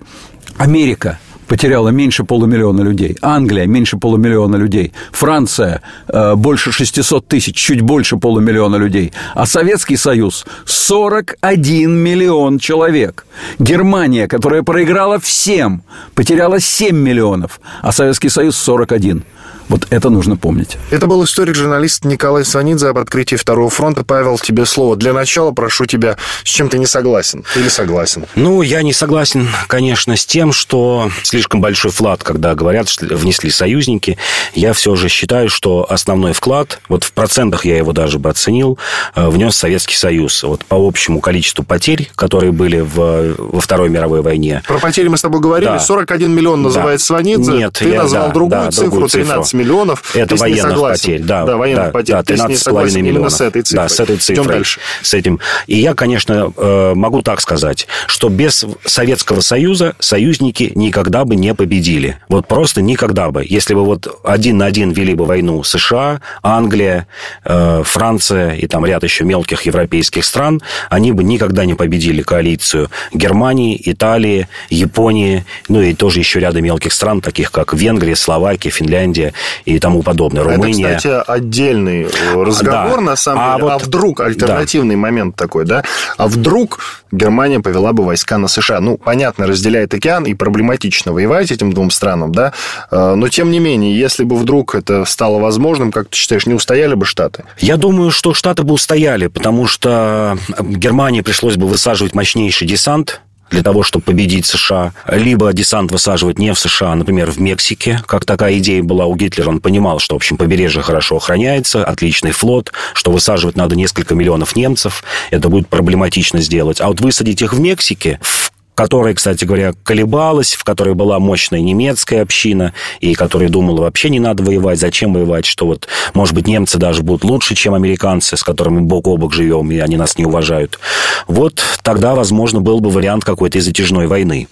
[0.56, 3.16] Америка потеряла меньше полумиллиона людей.
[3.22, 4.92] Англия меньше полумиллиона людей.
[5.12, 9.12] Франция э, больше 600 тысяч, чуть больше полумиллиона людей.
[9.34, 13.26] А Советский Союз 41 миллион человек.
[13.58, 15.82] Германия, которая проиграла всем,
[16.14, 19.22] потеряла 7 миллионов, а Советский Союз 41.
[19.68, 20.76] Вот это нужно помнить.
[20.90, 24.04] Это был историк-журналист Николай Сванидзе об открытии Второго фронта.
[24.04, 24.96] Павел, тебе слово.
[24.96, 28.26] Для начала прошу тебя, с чем ты не согласен или согласен?
[28.34, 33.50] Ну, я не согласен, конечно, с тем, что слишком большой вклад, когда говорят, что внесли
[33.50, 34.18] союзники.
[34.54, 38.78] Я все же считаю, что основной вклад, вот в процентах я его даже бы оценил,
[39.14, 40.42] э, внес Советский Союз.
[40.42, 44.62] Вот по общему количеству потерь, которые были в, во Второй мировой войне.
[44.66, 45.70] Про потери мы с тобой говорили.
[45.70, 45.78] Да.
[45.80, 47.04] 41 миллион называет да.
[47.04, 47.52] Сванидзе.
[47.52, 49.55] Нет, ты я, назвал да, другую да, цифру, другую 13 цифру.
[49.56, 50.14] Миллионов.
[50.14, 51.44] Это военных потерь, да.
[51.44, 52.16] Да, военных да, потерь.
[52.16, 53.32] Да, 13,5 миллионов.
[53.32, 53.84] с этой цифрой.
[53.84, 54.44] Да, с этой цифрой.
[54.44, 54.80] Идем дальше.
[55.02, 55.40] С этим.
[55.66, 61.54] И я, конечно, э, могу так сказать, что без Советского Союза союзники никогда бы не
[61.54, 62.18] победили.
[62.28, 63.44] Вот просто никогда бы.
[63.48, 67.06] Если бы вот один на один вели бы войну США, Англия,
[67.44, 72.90] э, Франция и там ряд еще мелких европейских стран, они бы никогда не победили коалицию
[73.12, 79.32] Германии, Италии, Японии, ну и тоже еще ряда мелких стран, таких как Венгрия, Словакия, Финляндия
[79.64, 80.42] и тому подобное.
[80.42, 80.88] Румыния.
[80.88, 83.02] Это, кстати, отдельный разговор, да.
[83.02, 83.64] на самом а деле.
[83.64, 83.72] Вот...
[83.72, 85.00] А вдруг, альтернативный да.
[85.00, 85.84] момент такой, да?
[86.16, 86.80] А вдруг
[87.12, 88.80] Германия повела бы войска на США?
[88.80, 92.52] Ну, понятно, разделяет океан, и проблематично воевать этим двум странам, да?
[92.90, 96.54] А, но, тем не менее, если бы вдруг это стало возможным, как ты считаешь, не
[96.54, 97.44] устояли бы Штаты?
[97.58, 103.62] Я думаю, что Штаты бы устояли, потому что Германии пришлось бы высаживать мощнейший десант, для
[103.62, 108.24] того, чтобы победить США, либо десант высаживать не в США, а, например, в Мексике, как
[108.24, 109.48] такая идея была у Гитлера.
[109.48, 114.56] Он понимал, что, в общем, побережье хорошо охраняется, отличный флот, что высаживать надо несколько миллионов
[114.56, 116.80] немцев, это будет проблематично сделать.
[116.80, 121.60] А вот высадить их в Мексике, в которая, кстати говоря, колебалась, в которой была мощная
[121.60, 126.46] немецкая община, и которая думала, вообще не надо воевать, зачем воевать, что вот, может быть,
[126.46, 130.18] немцы даже будут лучше, чем американцы, с которыми бок о бок живем, и они нас
[130.18, 130.78] не уважают.
[131.26, 134.46] Вот тогда, возможно, был бы вариант какой-то затяжной войны.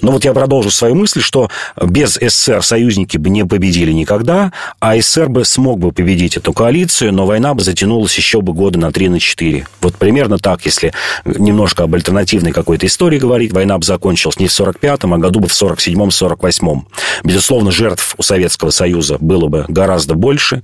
[0.00, 1.50] Но вот я продолжу свою мысль, что
[1.82, 7.12] без СССР союзники бы не победили никогда, а СССР бы смог бы победить эту коалицию,
[7.12, 9.64] но война бы затянулась еще бы года на 3-4.
[9.80, 10.92] Вот примерно так, если
[11.24, 15.48] немножко об альтернативной какой-то истории говорить, война бы закончилась не в 45-м, а году бы
[15.48, 16.86] в 47-м, 48-м.
[17.24, 20.62] Безусловно, жертв у Советского Союза было бы гораздо больше,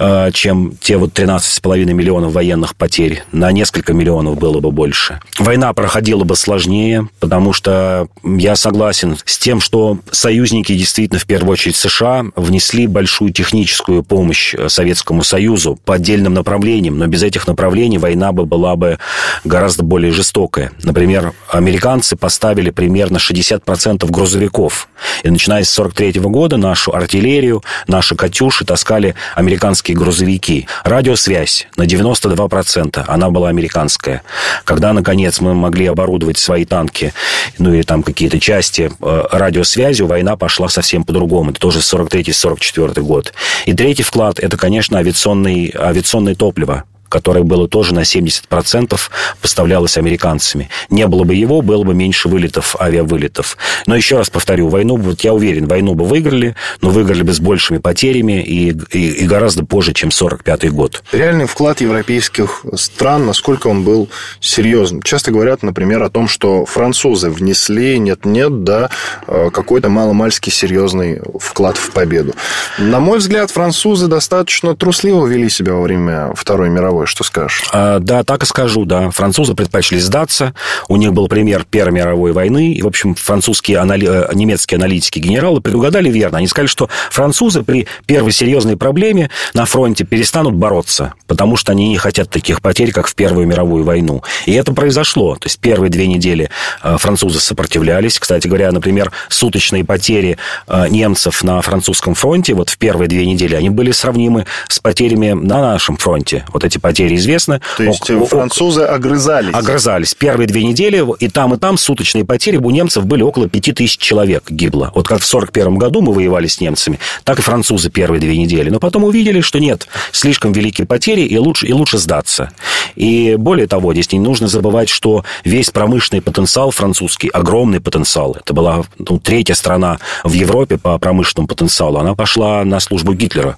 [0.00, 3.22] э, чем те вот 13,5 миллионов военных потерь.
[3.30, 5.20] На несколько миллионов было бы больше.
[5.38, 11.52] Война проходила бы сложнее, потому что я согласен с тем, что союзники, действительно, в первую
[11.52, 17.46] очередь США, внесли большую техническую помощь э, Советскому Союзу по отдельным направлениям, но без этих
[17.46, 18.98] направлений война бы была бы
[19.44, 20.72] гораздо более жестокая.
[20.82, 24.88] Например, американцы поставили примерно 60% грузовиков.
[25.24, 30.66] И начиная с 43 года нашу артиллерию, наши «Катюши» таскали американские грузовики.
[30.84, 34.22] Радиосвязь на 92%, она была американская.
[34.64, 37.12] Когда, наконец, мы могли оборудовать свои танки,
[37.58, 41.50] ну или там какие-то части э, радиосвязью, война пошла совсем по-другому.
[41.50, 43.34] Это тоже 43-44 год.
[43.66, 46.84] И третий вклад– это, конечно, авиационный, авиационное топливо
[47.14, 48.98] которое было тоже на 70%
[49.40, 50.68] поставлялось американцами.
[50.90, 53.56] Не было бы его, было бы меньше вылетов, авиавылетов.
[53.86, 57.38] Но еще раз повторю, войну, вот я уверен, войну бы выиграли, но выиграли бы с
[57.38, 61.04] большими потерями и, и, и гораздо позже, чем 45 год.
[61.12, 64.08] Реальный вклад европейских стран, насколько он был
[64.40, 65.00] серьезным?
[65.00, 68.90] Часто говорят, например, о том, что французы внесли, нет-нет, да,
[69.28, 72.34] э, какой-то маломальский серьезный вклад в победу.
[72.78, 77.03] На мой взгляд, французы достаточно трусливо вели себя во время Второй мировой.
[77.06, 77.64] Что скажешь?
[77.72, 79.10] А, да, так и скажу, да.
[79.10, 80.54] Французы предпочли сдаться.
[80.88, 82.72] У них был пример Первой мировой войны.
[82.72, 84.08] И, в общем, французские, анали...
[84.08, 86.38] Э, немецкие аналитики, генералы предугадали верно.
[86.38, 91.88] Они сказали, что французы при первой серьезной проблеме на фронте перестанут бороться, потому что они
[91.88, 94.22] не хотят таких потерь, как в Первую мировую войну.
[94.46, 95.36] И это произошло.
[95.36, 96.50] То есть первые две недели
[96.82, 98.18] э, французы сопротивлялись.
[98.18, 103.54] Кстати говоря, например, суточные потери э, немцев на французском фронте вот в первые две недели,
[103.54, 106.44] они были сравнимы с потерями на нашем фронте.
[106.52, 107.60] Вот эти потери известны.
[107.76, 109.54] То есть о, французы огрызались?
[109.54, 110.14] Огрызались.
[110.14, 113.98] Первые две недели и там, и там суточные потери у немцев были около пяти тысяч
[113.98, 114.92] человек гибло.
[114.94, 118.70] Вот как в 41 году мы воевали с немцами, так и французы первые две недели.
[118.70, 122.50] Но потом увидели, что нет, слишком великие потери, и лучше, и лучше сдаться.
[122.94, 128.52] И более того, здесь не нужно забывать, что весь промышленный потенциал французский, огромный потенциал, это
[128.52, 133.56] была ну, третья страна в Европе по промышленному потенциалу, она пошла на службу Гитлера.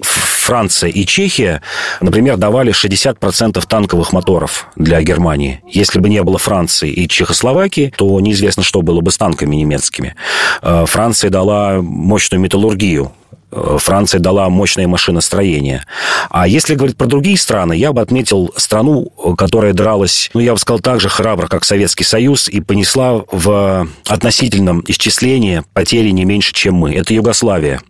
[0.00, 1.62] Франция и Чехия,
[2.00, 5.62] например, давали 60% танковых моторов для Германии.
[5.68, 10.14] Если бы не было Франции и Чехословакии, то неизвестно, что было бы с танками немецкими.
[10.62, 13.12] Э, Франция дала мощную металлургию
[13.54, 15.84] Э, Франция дала мощное машиностроение.
[16.30, 20.58] А если говорить про другие страны, я бы отметил страну, которая дралась, ну, я бы
[20.58, 26.52] сказал, так же храбро, как Советский Союз, и понесла в относительном исчислении потери не меньше,
[26.52, 26.94] чем мы.
[26.94, 27.80] Это Югославия.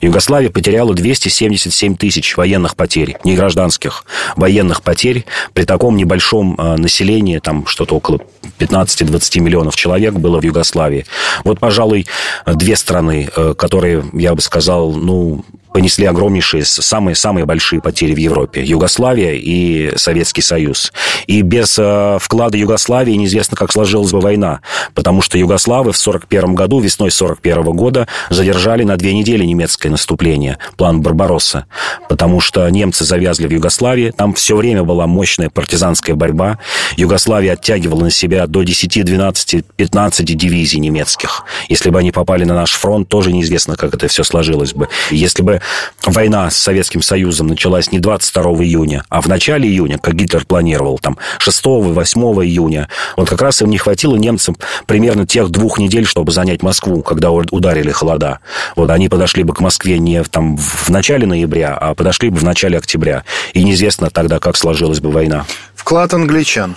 [0.00, 4.04] Югославия потеряла 277 тысяч военных потерь, не гражданских,
[4.36, 5.24] военных потерь.
[5.52, 8.20] При таком небольшом э, населении, там что-то около
[8.58, 11.06] 15-20 миллионов человек было в Югославии.
[11.44, 12.06] Вот, пожалуй,
[12.46, 18.18] две страны, э, которые, я бы сказал, ну, понесли огромнейшие, самые, самые большие потери в
[18.18, 18.62] Европе.
[18.62, 20.92] Югославия и Советский Союз.
[21.26, 24.60] И без э, вклада Югославии неизвестно, как сложилась бы война.
[24.94, 30.58] Потому что югославы в 1941 году, весной 1941 года, задержали на две недели немецкое наступление,
[30.76, 31.66] план Барбаросса.
[32.08, 34.12] Потому что немцы завязли в Югославии.
[34.16, 36.58] Там все время была мощная партизанская борьба.
[36.96, 41.44] Югославия оттягивала на себя до 10, 12, 15 дивизий немецких.
[41.68, 44.88] Если бы они попали на наш фронт, тоже неизвестно, как это все сложилось бы.
[45.10, 45.61] Если бы
[46.04, 50.98] война с Советским Союзом началась не 22 июня, а в начале июня, как Гитлер планировал,
[50.98, 56.32] там 6-8 июня, вот как раз им не хватило немцам примерно тех двух недель, чтобы
[56.32, 58.40] занять Москву, когда ударили холода.
[58.76, 62.44] Вот они подошли бы к Москве не там, в начале ноября, а подошли бы в
[62.44, 63.24] начале октября.
[63.52, 65.46] И неизвестно тогда, как сложилась бы война.
[65.82, 66.76] Вклад англичан.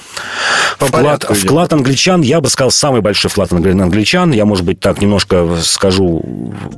[0.79, 4.31] По вклад, вклад англичан, я бы сказал, самый большой вклад англичан.
[4.31, 6.23] Я, может быть, так немножко скажу,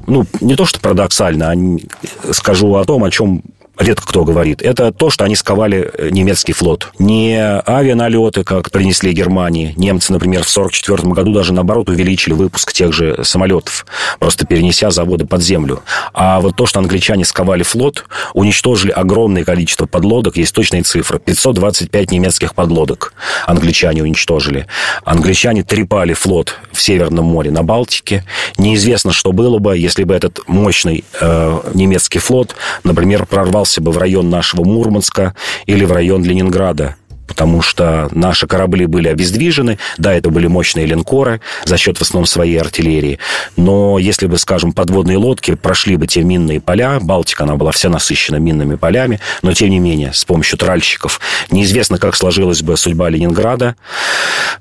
[0.08, 3.44] ну, не то что парадоксально, а скажу о том, о чем
[3.80, 6.92] редко кто говорит, это то, что они сковали э, немецкий флот.
[7.00, 9.74] Не авианалеты, как принесли Германии.
[9.78, 13.86] Немцы, например, в 1944 году даже, наоборот, увеличили выпуск тех же самолетов,
[14.20, 15.84] просто перенеся заводы под землю.
[16.14, 21.20] А вот то, что англичане сковали флот, уничтожили огромное количество подлодок, есть точные цифры.
[21.20, 23.14] 525 немецких подлодок
[23.46, 24.68] англичане уничтожили.
[25.04, 28.24] Англичане трепали флот в Северном море на Балтике.
[28.58, 33.92] Неизвестно, что было бы, если бы этот мощный э, немецкий флот, например, прорвал перебрался бы
[33.92, 35.34] в район нашего Мурманска
[35.66, 36.96] или в район Ленинграда
[37.28, 39.78] потому что наши корабли были обездвижены.
[39.98, 43.20] Да, это были мощные линкоры за счет в основном своей артиллерии.
[43.56, 47.90] Но если бы, скажем, подводные лодки прошли бы те минные поля, Балтика, она была вся
[47.90, 51.20] насыщена минными полями, но тем не менее, с помощью тральщиков,
[51.52, 53.76] неизвестно, как сложилась бы судьба Ленинграда,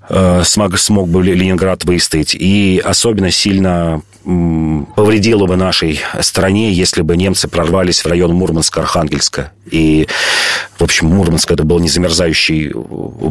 [0.09, 2.35] э, смог, смог бы Ленинград выстоять.
[2.35, 4.03] И особенно сильно
[4.97, 9.51] повредило бы нашей стране, если бы немцы прорвались в район Мурманска-Архангельска.
[9.71, 10.09] И,
[10.79, 12.56] в общем, Мурманск это был незамерзающий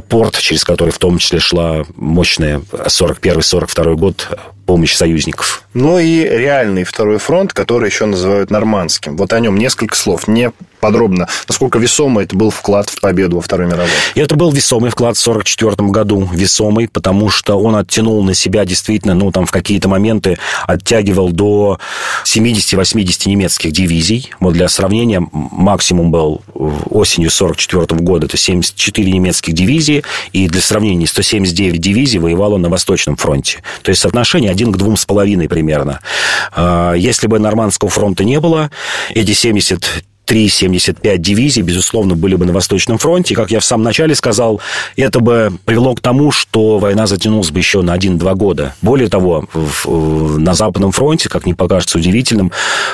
[0.10, 4.28] порт, через который в том числе шла мощная 41-42 год
[4.66, 5.64] помощь союзников.
[5.74, 9.18] Ну и реальный второй фронт, который еще называют нормандским.
[9.18, 10.28] Вот о нем несколько слов.
[10.28, 13.90] Не подробно, насколько весомый это был вклад в победу во Второй мировой.
[14.14, 16.30] Это был весомый вклад в 1944 году.
[16.32, 21.80] Весомый, потому что он оттянул на себя действительно, ну, там в какие-то моменты оттягивал до
[22.24, 24.32] 70-80 немецких дивизий.
[24.40, 31.08] Вот для сравнения, максимум был осенью 1944 года, это 74 немецких дивизии, и для сравнения
[31.08, 33.62] 179 дивизий воевало на Восточном фронте.
[33.82, 36.00] То есть соотношение один к двум с половиной примерно.
[36.54, 38.72] А, если бы Нормандского фронта не было,
[39.10, 43.34] эти 70 73-75 дивизий, безусловно, были бы на Восточном фронте.
[43.34, 44.62] И, как я в самом начале сказал,
[44.96, 48.76] это бы привело к тому, что война затянулась бы еще на 1-2 года.
[48.82, 52.52] Более того, в, на Западном фронте, как не покажется удивительным,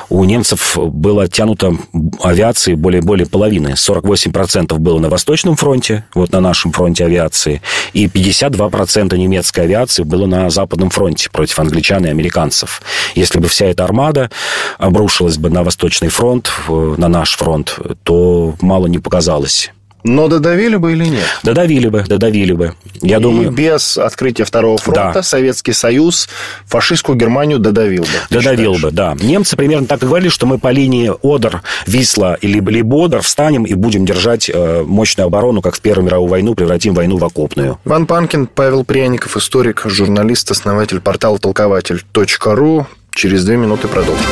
[0.09, 1.75] у немцев было оттянуто
[2.21, 3.69] авиации более, более половины.
[3.69, 7.61] 48% было на Восточном фронте, вот на нашем фронте авиации,
[7.93, 12.81] и 52% немецкой авиации было на Западном фронте против англичан и американцев.
[13.15, 14.29] Если бы вся эта армада
[14.77, 19.71] обрушилась бы на Восточный фронт, на наш фронт, то мало не показалось.
[20.03, 21.25] Но додавили бы или нет?
[21.43, 22.73] Додавили бы, додавили бы.
[23.01, 23.51] Я и думаю...
[23.51, 25.23] без открытия Второго фронта Да.
[25.23, 26.27] Советский Союз
[26.65, 28.09] фашистскую Германию додавил бы.
[28.29, 28.81] Додавил считаешь?
[28.81, 29.15] бы, да.
[29.21, 33.63] Немцы примерно так и говорили, что мы по линии Одер, Висла или либо Одер встанем
[33.63, 37.79] и будем держать э, мощную оборону, как в Первую мировую войну, превратим войну в окопную.
[37.85, 42.87] Иван Панкин, Павел Пряников, историк, журналист, основатель портала толкователь.ру.
[43.13, 44.25] Через две минуты продолжим.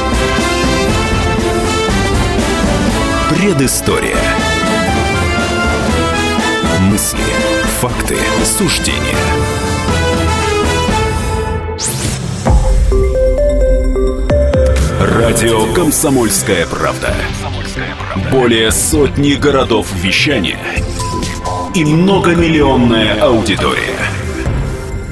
[3.39, 4.17] Предыстория.
[6.81, 7.23] Мысли,
[7.79, 9.15] факты, суждения.
[14.99, 17.15] Радио «Комсомольская правда».
[18.29, 20.59] Более сотни городов вещания
[21.73, 23.99] и многомиллионная аудитория.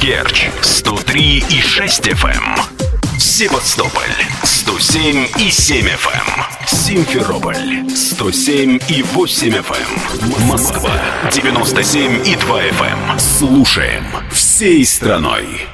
[0.01, 2.76] Керчь 103 и 6 FM.
[3.17, 6.67] Севастополь 107 и 7 FM.
[6.67, 10.45] Симферополь 107 и 8 FM.
[10.45, 10.91] Москва
[11.31, 13.19] 97 и 2 FM.
[13.19, 15.67] Слушаем всей страной.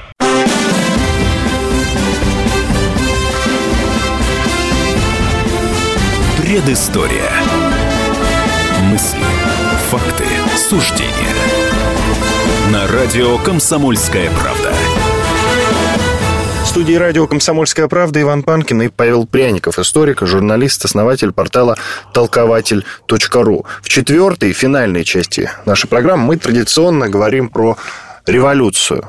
[6.38, 7.30] Предыстория.
[8.84, 9.18] Мысли,
[9.90, 10.24] факты,
[10.56, 11.34] суждения.
[12.70, 14.74] На радио «Комсомольская правда».
[16.74, 21.78] Студии радио «Комсомольская правда» Иван Панкин и Павел Пряников, историк, журналист, основатель портала
[22.12, 23.64] толкователь.ру.
[23.80, 27.76] В четвертой, финальной части нашей программы мы традиционно говорим про
[28.26, 29.08] революцию.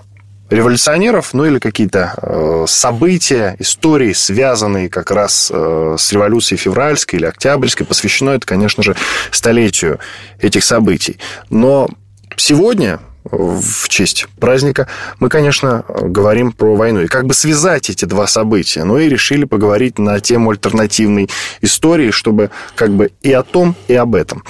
[0.51, 7.26] Революционеров, ну или какие-то э, события, истории, связанные как раз э, с революцией февральской или
[7.26, 8.95] октябрьской, посвящено это, конечно же,
[9.32, 9.97] столетию
[10.39, 11.18] этих событий.
[11.49, 11.89] Но
[12.38, 12.99] сегодня
[13.32, 14.88] в честь праздника,
[15.20, 17.02] мы, конечно, говорим про войну.
[17.02, 18.84] И как бы связать эти два события.
[18.84, 21.30] Ну и решили поговорить на тему альтернативной
[21.62, 24.44] истории, чтобы как бы и о том, и об этом.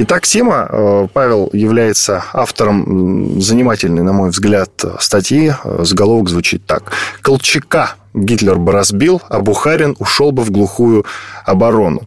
[0.00, 0.68] Итак, тема.
[0.70, 4.70] э, Павел является автором занимательной, на мой взгляд,
[5.00, 5.52] статьи.
[5.64, 6.92] Э, Заголовок звучит так.
[7.20, 11.04] «Колчака Гитлер бы разбил, а Бухарин ушел бы в глухую
[11.44, 12.02] оборону.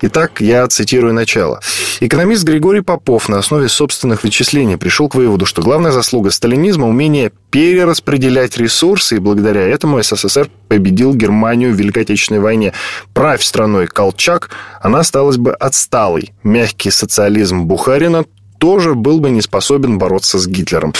[0.00, 1.60] Итак, я цитирую начало.
[2.00, 7.32] Экономист Григорий Попов на основе собственных вычислений пришел к выводу, что главная заслуга сталинизма– умение
[7.50, 12.72] перераспределять ресурсы, и благодаря этому СССР победил Германию в Великой Отечественной войне.
[13.14, 14.50] Правь страной Колчак,
[14.80, 16.32] она осталась бы отсталой.
[16.42, 18.24] Мягкий социализм Бухарина
[18.58, 20.92] тоже был бы не способен бороться с Гитлером.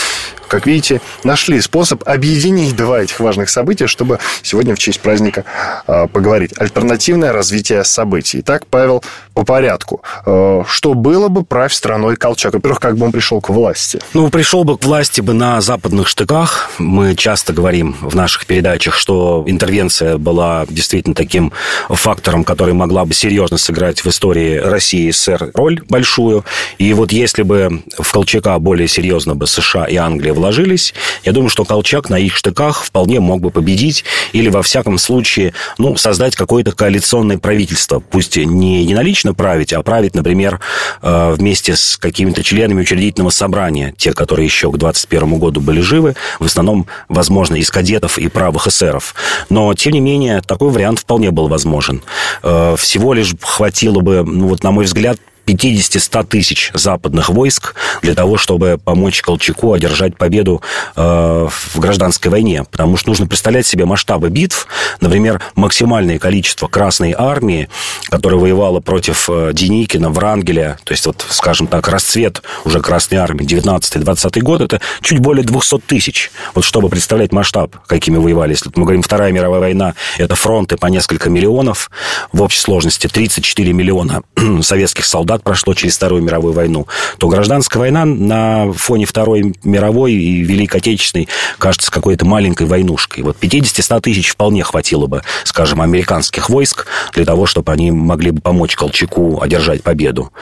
[0.48, 5.44] Как видите, нашли способ объединить два этих важных события, чтобы сегодня в честь праздника
[5.86, 6.52] э, поговорить.
[6.56, 8.40] Альтернативное развитие событий.
[8.40, 9.02] Итак, Павел,
[9.34, 10.02] по порядку.
[10.24, 12.54] Э, что было бы правь страной Колчак?
[12.54, 14.00] Во-первых, как бы он пришел к власти?
[14.14, 16.70] Ну, пришел бы к власти бы на западных штыках.
[16.78, 21.52] Мы часто говорим в наших передачах, что интервенция была действительно таким
[21.88, 26.44] фактором, который могла бы серьезно сыграть в истории России и СССР роль большую.
[26.78, 31.50] И вот если бы в Колчака более серьезно бы США и Англия вложились, я думаю,
[31.50, 36.36] что Колчак на их штыках вполне мог бы победить или, во всяком случае, ну, создать
[36.36, 38.00] какое-то коалиционное правительство.
[38.00, 40.60] Пусть не единолично править, а править, например,
[41.02, 46.14] э, вместе с какими-то членами учредительного собрания, те, которые еще к 21 году были живы,
[46.38, 49.14] в основном, возможно, из кадетов и правых эсеров.
[49.48, 52.02] Но, тем не менее, такой вариант вполне был возможен.
[52.42, 58.14] Э, Всего лишь хватило бы, ну, вот, на мой взгляд, 50-100 тысяч западных войск для
[58.14, 60.60] того, чтобы помочь Колчаку одержать победу
[60.96, 62.64] э, в гражданской войне.
[62.70, 64.66] Потому что нужно представлять себе масштабы битв.
[65.00, 67.68] Например, максимальное количество Красной Армии,
[68.08, 73.46] которая воевала против э, Деникина, Врангеля, то есть, вот, скажем так, расцвет уже Красной Армии
[73.46, 76.30] 19-20 год, это чуть более 200 тысяч.
[76.54, 78.52] Вот чтобы представлять масштаб, какими воевали.
[78.52, 81.90] Если мы говорим Вторая мировая война, это фронты по несколько миллионов,
[82.32, 84.22] в общей сложности 34 миллиона
[84.62, 86.86] советских солдат прошло через Вторую мировую войну,
[87.18, 91.28] то гражданская война на фоне Второй мировой и Великой Отечественной
[91.58, 93.22] кажется какой-то маленькой войнушкой.
[93.22, 98.40] Вот 50-100 тысяч вполне хватило бы, скажем, американских войск для того, чтобы они могли бы
[98.40, 100.32] помочь Колчаку одержать победу.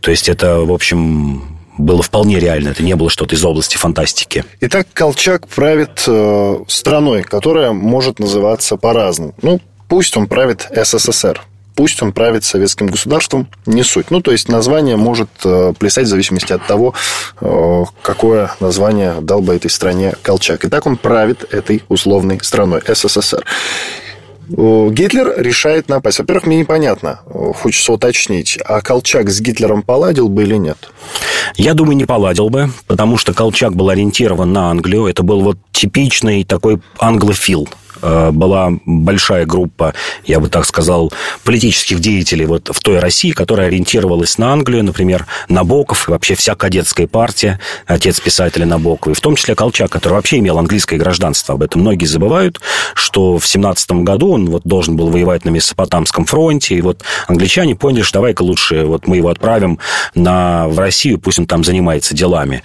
[0.00, 2.70] То есть это, в общем, было вполне реально.
[2.70, 4.44] Это не было что-то из области фантастики.
[4.60, 9.34] Итак, Колчак правит э, страной, которая может называться по-разному.
[9.40, 11.40] Ну, пусть он правит СССР.
[11.78, 14.10] Пусть он правит советским государством, не суть.
[14.10, 16.92] Ну, то есть название может э, плясать в зависимости от того,
[17.40, 20.64] э, какое название дал бы этой стране Колчак.
[20.64, 23.44] И так он правит этой условной страной СССР.
[24.48, 26.18] Гитлер решает напасть.
[26.18, 27.20] Во-первых, мне непонятно,
[27.54, 30.78] хочется уточнить, а Колчак с Гитлером поладил бы или нет?
[31.54, 35.06] Я думаю, не поладил бы, потому что Колчак был ориентирован на Англию.
[35.06, 37.68] Это был вот типичный такой англофил.
[38.02, 39.94] Э, была большая группа,
[40.24, 41.12] я бы так сказал,
[41.44, 46.54] политических деятелей вот в той России, которая ориентировалась на Англию, например, Набоков, и вообще вся
[46.54, 51.54] кадетская партия, отец писателя Набокова, и в том числе Колчак, который вообще имел английское гражданство.
[51.54, 52.60] Об этом многие забывают,
[52.94, 57.74] что в 17 году он вот должен был воевать на Месопотамском фронте, и вот англичане
[57.74, 59.78] поняли, что давай-ка лучше вот мы его отправим
[60.14, 62.62] на, в Россию, пусть он там занимается делами.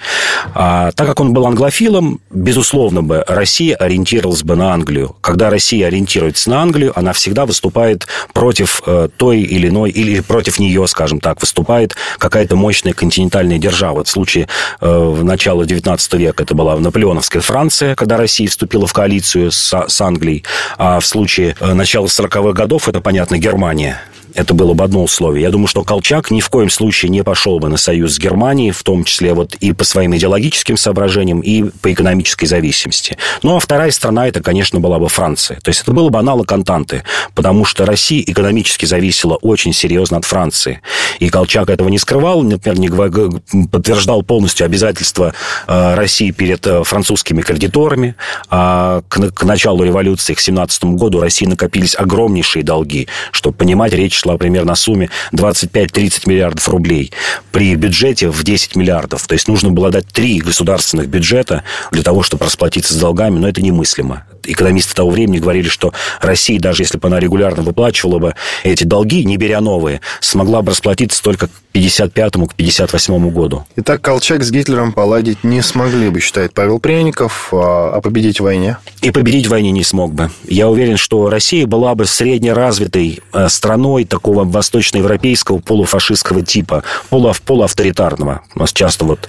[0.54, 5.88] А, так как он был англофилом, безусловно бы Россия ориентировалась бы на Англию когда Россия
[5.88, 11.22] ориентируется на Англию, она всегда выступает против э, той или иной, или против нее, скажем
[11.22, 14.04] так, выступает какая-то мощная континентальная держава.
[14.04, 14.50] В случае
[14.82, 19.74] э, в начала XIX века это была наполеоновская Франция, когда Россия вступила в коалицию с,
[19.88, 20.44] с Англией,
[20.78, 24.02] а в случае э, начала 40-х годов это, понятно, Германия
[24.34, 25.44] это было бы одно условие.
[25.44, 28.72] Я думаю, что Колчак ни в коем случае не пошел бы на союз с Германией,
[28.72, 33.18] в том числе вот и по своим идеологическим соображениям, и по экономической зависимости.
[33.44, 35.60] Ну, а вторая страна, это, конечно, была бы Франция.
[35.62, 37.04] То есть это было бы аналог Антанты,
[37.36, 40.82] потому что Россия экономически зависела очень серьезно от Франции.
[41.20, 45.34] И Колчак этого не скрывал, например, не подтверждал полностью обязательства
[45.68, 48.16] э, России перед э, французскими кредиторами.
[48.50, 53.08] А к, началу революции, к 17 году, России накопились огромнейшие долги.
[53.32, 57.12] Чтобы понимать, речь шла примерно о сумме 25-30 миллиардов рублей
[57.52, 59.28] при бюджете в 10 миллиардов.
[59.28, 63.50] То есть нужно было дать три государственных бюджета для того, чтобы расплатиться с долгами, но
[63.50, 64.26] это немыслимо.
[64.46, 69.24] Экономисты того времени говорили, что Россия, даже если бы она регулярно выплачивала бы эти долги,
[69.26, 73.66] не беря новые, смогла бы расплатиться только к 55 к 58 году.
[73.78, 78.44] Итак, Колчак с Гитлером поладить не смогли бы, считает Павел Пряников, а, а победить в
[78.44, 78.78] войне?
[79.02, 80.30] И победить в войне не смог бы.
[80.48, 88.42] Я уверен, что Россия была бы среднеразвитой э, страной такого восточноевропейского полуфашистского типа, полу, полуавторитарного.
[88.54, 89.28] У нас часто вот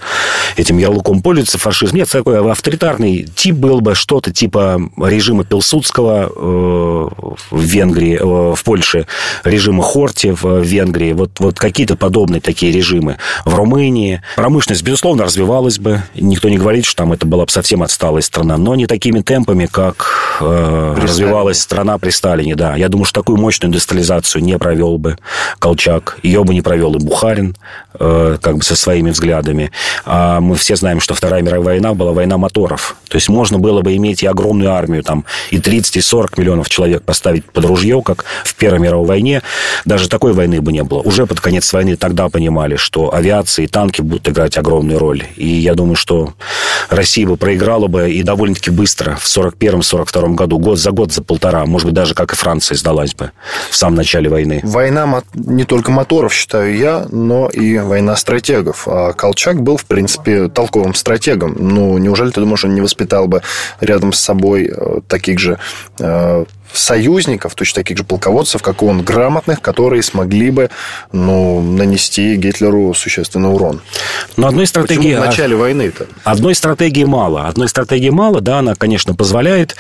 [0.59, 1.97] этим ярлыком пользуется фашизм.
[1.97, 7.09] Нет, такой авторитарный тип был бы что-то типа режима Пилсудского э,
[7.51, 9.07] в Венгрии, э, в Польше,
[9.43, 11.15] режима Хорти в Венгрии.
[11.15, 13.17] Вот, вот какие-то подобные такие режимы.
[13.47, 16.03] В Румынии промышленность, безусловно, развивалась бы.
[16.15, 19.65] Никто не говорит, что там это была бы совсем отсталая страна, но не такими темпами,
[19.65, 22.55] как э, развивалась страна при Сталине.
[22.55, 22.77] Да.
[22.77, 25.17] Я думаю, что такую мощную индустриализацию не провел бы
[25.59, 26.19] Колчак.
[26.23, 27.57] Ее бы не провел и Бухарин,
[27.99, 29.71] как бы со своими взглядами.
[30.05, 32.97] А мы все знаем, что Вторая мировая война была война моторов.
[33.09, 36.69] То есть можно было бы иметь и огромную армию, там, и 30, и 40 миллионов
[36.69, 39.43] человек поставить под ружье, как в Первой мировой войне.
[39.85, 41.01] Даже такой войны бы не было.
[41.01, 45.25] Уже под конец войны тогда понимали, что авиация и танки будут играть огромную роль.
[45.37, 46.35] И я думаю, что
[46.91, 51.65] Россия бы проиграла бы и довольно-таки быстро в 41-42 году, год за год, за полтора,
[51.67, 53.31] может быть, даже как и Франция сдалась бы
[53.71, 54.61] в самом начале войны.
[54.63, 58.87] Война не только моторов, считаю я, но и война стратегов.
[58.87, 61.57] А Колчак был, в принципе, толковым стратегом.
[61.59, 63.43] Ну, неужели ты думаешь, он не воспитал бы
[63.81, 65.59] рядом с собой э, таких же
[65.99, 66.45] э,
[66.75, 70.71] союзников, точно таких же полководцев, как он, грамотных, которые смогли бы
[71.13, 73.81] ну, нанести Гитлеру существенный урон.
[74.37, 75.15] Но одной стратегии...
[75.15, 76.07] Почему в начале войны-то?
[76.25, 77.47] Одной стратегии мало.
[77.47, 79.77] Одной стратегии мало, да, она, конечно, позволяет,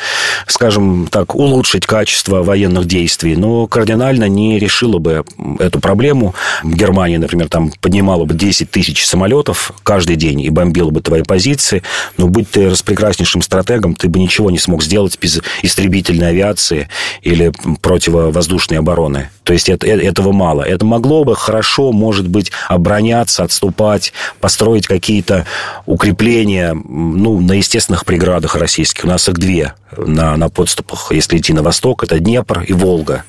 [0.46, 5.24] скажем так, улучшить качество военных действий, но кардинально не решила бы
[5.58, 6.34] эту проблему.
[6.62, 11.82] Германия, например, там поднимала бы 10 тысяч самолетов каждый день и бомбила бы твои позиции,
[12.16, 16.83] но будь ты распрекраснейшим стратегом, ты бы ничего не смог сделать без истребительной авиации,
[17.22, 19.30] или противовоздушной обороны.
[19.44, 20.62] То есть это, э, этого мало.
[20.62, 25.46] Это могло бы хорошо, может быть, обороняться, отступать, построить какие-то
[25.86, 29.04] укрепления ну, на естественных преградах российских.
[29.04, 33.24] У нас их две на, на подступах, если идти на восток, это Днепр и Волга.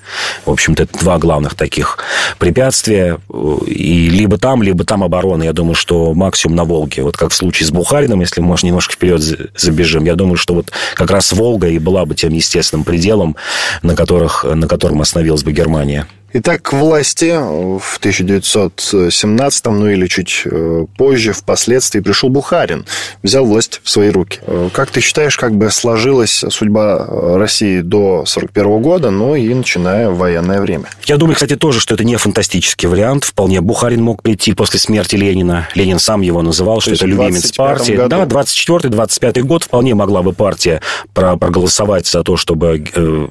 [0.45, 1.97] В общем-то, это два главных таких
[2.37, 3.19] препятствия.
[3.67, 5.43] И либо там, либо там оборона.
[5.43, 7.03] Я думаю, что максимум на Волге.
[7.03, 9.21] Вот как в случае с Бухарином, если мы, немножко вперед
[9.55, 13.35] забежим, я думаю, что вот как раз Волга и была бы тем естественным пределом,
[13.81, 16.07] на, которых, на котором остановилась бы Германия.
[16.37, 22.85] Итак, к власти в 1917, ну или чуть э, позже, впоследствии пришел Бухарин,
[23.23, 24.41] взял власть в свои руки.
[24.41, 29.53] Э, как ты считаешь, как бы сложилась судьба э, России до 1941 года, ну и
[29.53, 30.89] начиная военное время?
[31.05, 33.23] Я думаю, кстати, тоже, что это не фантастический вариант.
[33.23, 35.69] Вполне Бухарин мог прийти после смерти Ленина.
[35.73, 37.93] Ленин сам его называл, что это любимец партии.
[37.93, 38.09] Году.
[38.09, 40.81] Да, 24-25 год вполне могла бы партия
[41.13, 42.83] проголосовать за то, чтобы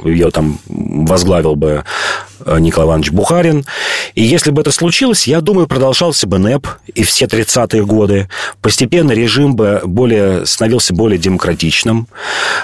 [0.05, 1.85] ее там возглавил бы
[2.59, 3.64] Николай Иванович Бухарин.
[4.14, 8.28] И если бы это случилось, я думаю, продолжался бы НЭП и все 30-е годы.
[8.61, 12.09] Постепенно режим бы более, становился более демократичным.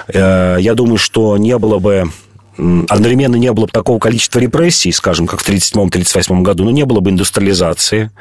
[0.07, 2.09] Э, я думаю, что не было бы
[2.57, 6.99] одновременно не было бы такого количества репрессий, скажем, как в 1937-1938 году, но не было
[6.99, 8.11] бы индустриализации.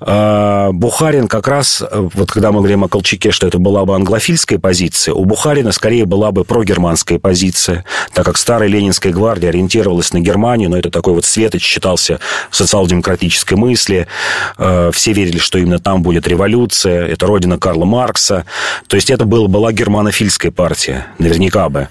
[0.00, 4.58] А, Бухарин как раз, вот когда мы говорим о Колчаке, что это была бы англофильская
[4.58, 10.20] позиция, у Бухарина скорее была бы прогерманская позиция, так как старая Ленинская гвардия ориентировалась на
[10.20, 14.08] Германию, но это такой вот светоч считался социал-демократической мысли.
[14.58, 18.44] А, все верили, что именно там будет революция, это родина Карла Маркса.
[18.88, 21.88] То есть это была, была германофильская партия, наверняка бы.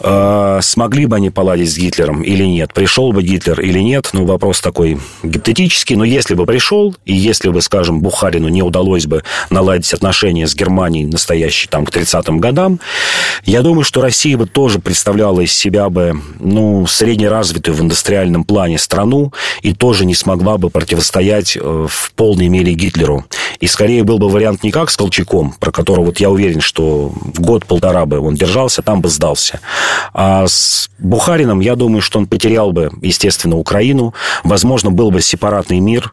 [0.00, 2.72] А, смогли бы они поладить с Гитлером или нет?
[2.72, 4.10] Пришел бы Гитлер или нет?
[4.12, 5.96] Ну, вопрос такой гипотетический.
[5.96, 10.54] Но если бы пришел, и если бы, скажем, Бухарину не удалось бы наладить отношения с
[10.54, 12.80] Германией настоящей там к 30-м годам,
[13.44, 18.78] я думаю, что Россия бы тоже представляла из себя бы, ну, среднеразвитую в индустриальном плане
[18.78, 19.32] страну
[19.62, 23.24] и тоже не смогла бы противостоять э, в полной мере Гитлеру.
[23.60, 27.08] И скорее был бы вариант не как с Колчаком, про которого вот я уверен, что
[27.08, 29.60] в год-полтора бы он держался, там бы сдался.
[30.12, 34.14] А с Бухарином, я думаю, что он потерял бы, естественно, Украину.
[34.44, 36.12] Возможно, был бы сепаратный мир,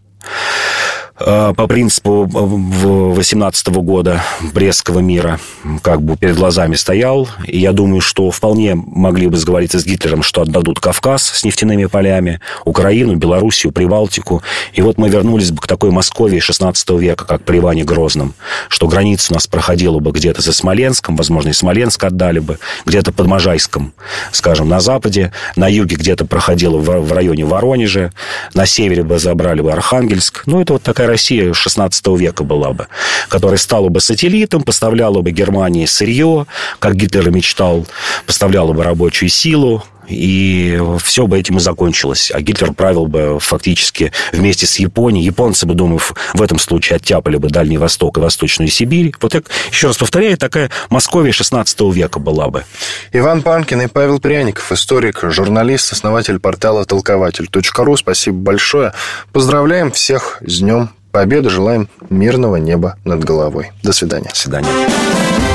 [1.18, 4.22] по принципу 18 года
[4.54, 5.40] Брестского мира
[5.82, 7.30] как бы перед глазами стоял.
[7.46, 11.86] И я думаю, что вполне могли бы сговориться с Гитлером, что отдадут Кавказ с нефтяными
[11.86, 14.44] полями, Украину, Белоруссию, Прибалтику.
[14.74, 18.34] И вот мы вернулись бы к такой Москве 16 века, как при Иване Грозном,
[18.68, 23.14] что граница у нас проходила бы где-то за Смоленском, возможно, и Смоленск отдали бы, где-то
[23.14, 23.94] под Можайском,
[24.34, 28.12] скажем, на западе, на юге где-то проходила в районе Воронежа,
[28.54, 30.44] на севере бы забрали бы Архангельск.
[30.46, 32.88] Ну, это вот такая такая Россия 16 века была бы,
[33.30, 36.46] которая стала бы сателлитом, поставляла бы Германии сырье,
[36.80, 37.86] как Гитлер мечтал,
[38.26, 42.32] поставляла бы рабочую силу, и все бы этим и закончилось.
[42.34, 45.26] А Гитлер правил бы фактически вместе с Японией.
[45.26, 46.00] Японцы бы, думаю,
[46.34, 49.14] в этом случае оттяпали бы Дальний Восток и Восточную Сибирь.
[49.22, 52.64] Вот так, еще раз повторяю, такая Московия 16 века была бы.
[53.12, 57.98] Иван Панкин и Павел Пряников, историк, журналист, основатель портала толкователь.ру.
[57.98, 58.94] Спасибо большое.
[59.32, 61.50] Поздравляем всех с Днем Победы.
[61.50, 63.72] Желаем мирного неба над головой.
[63.84, 64.30] До свидания.
[64.30, 65.55] До свидания.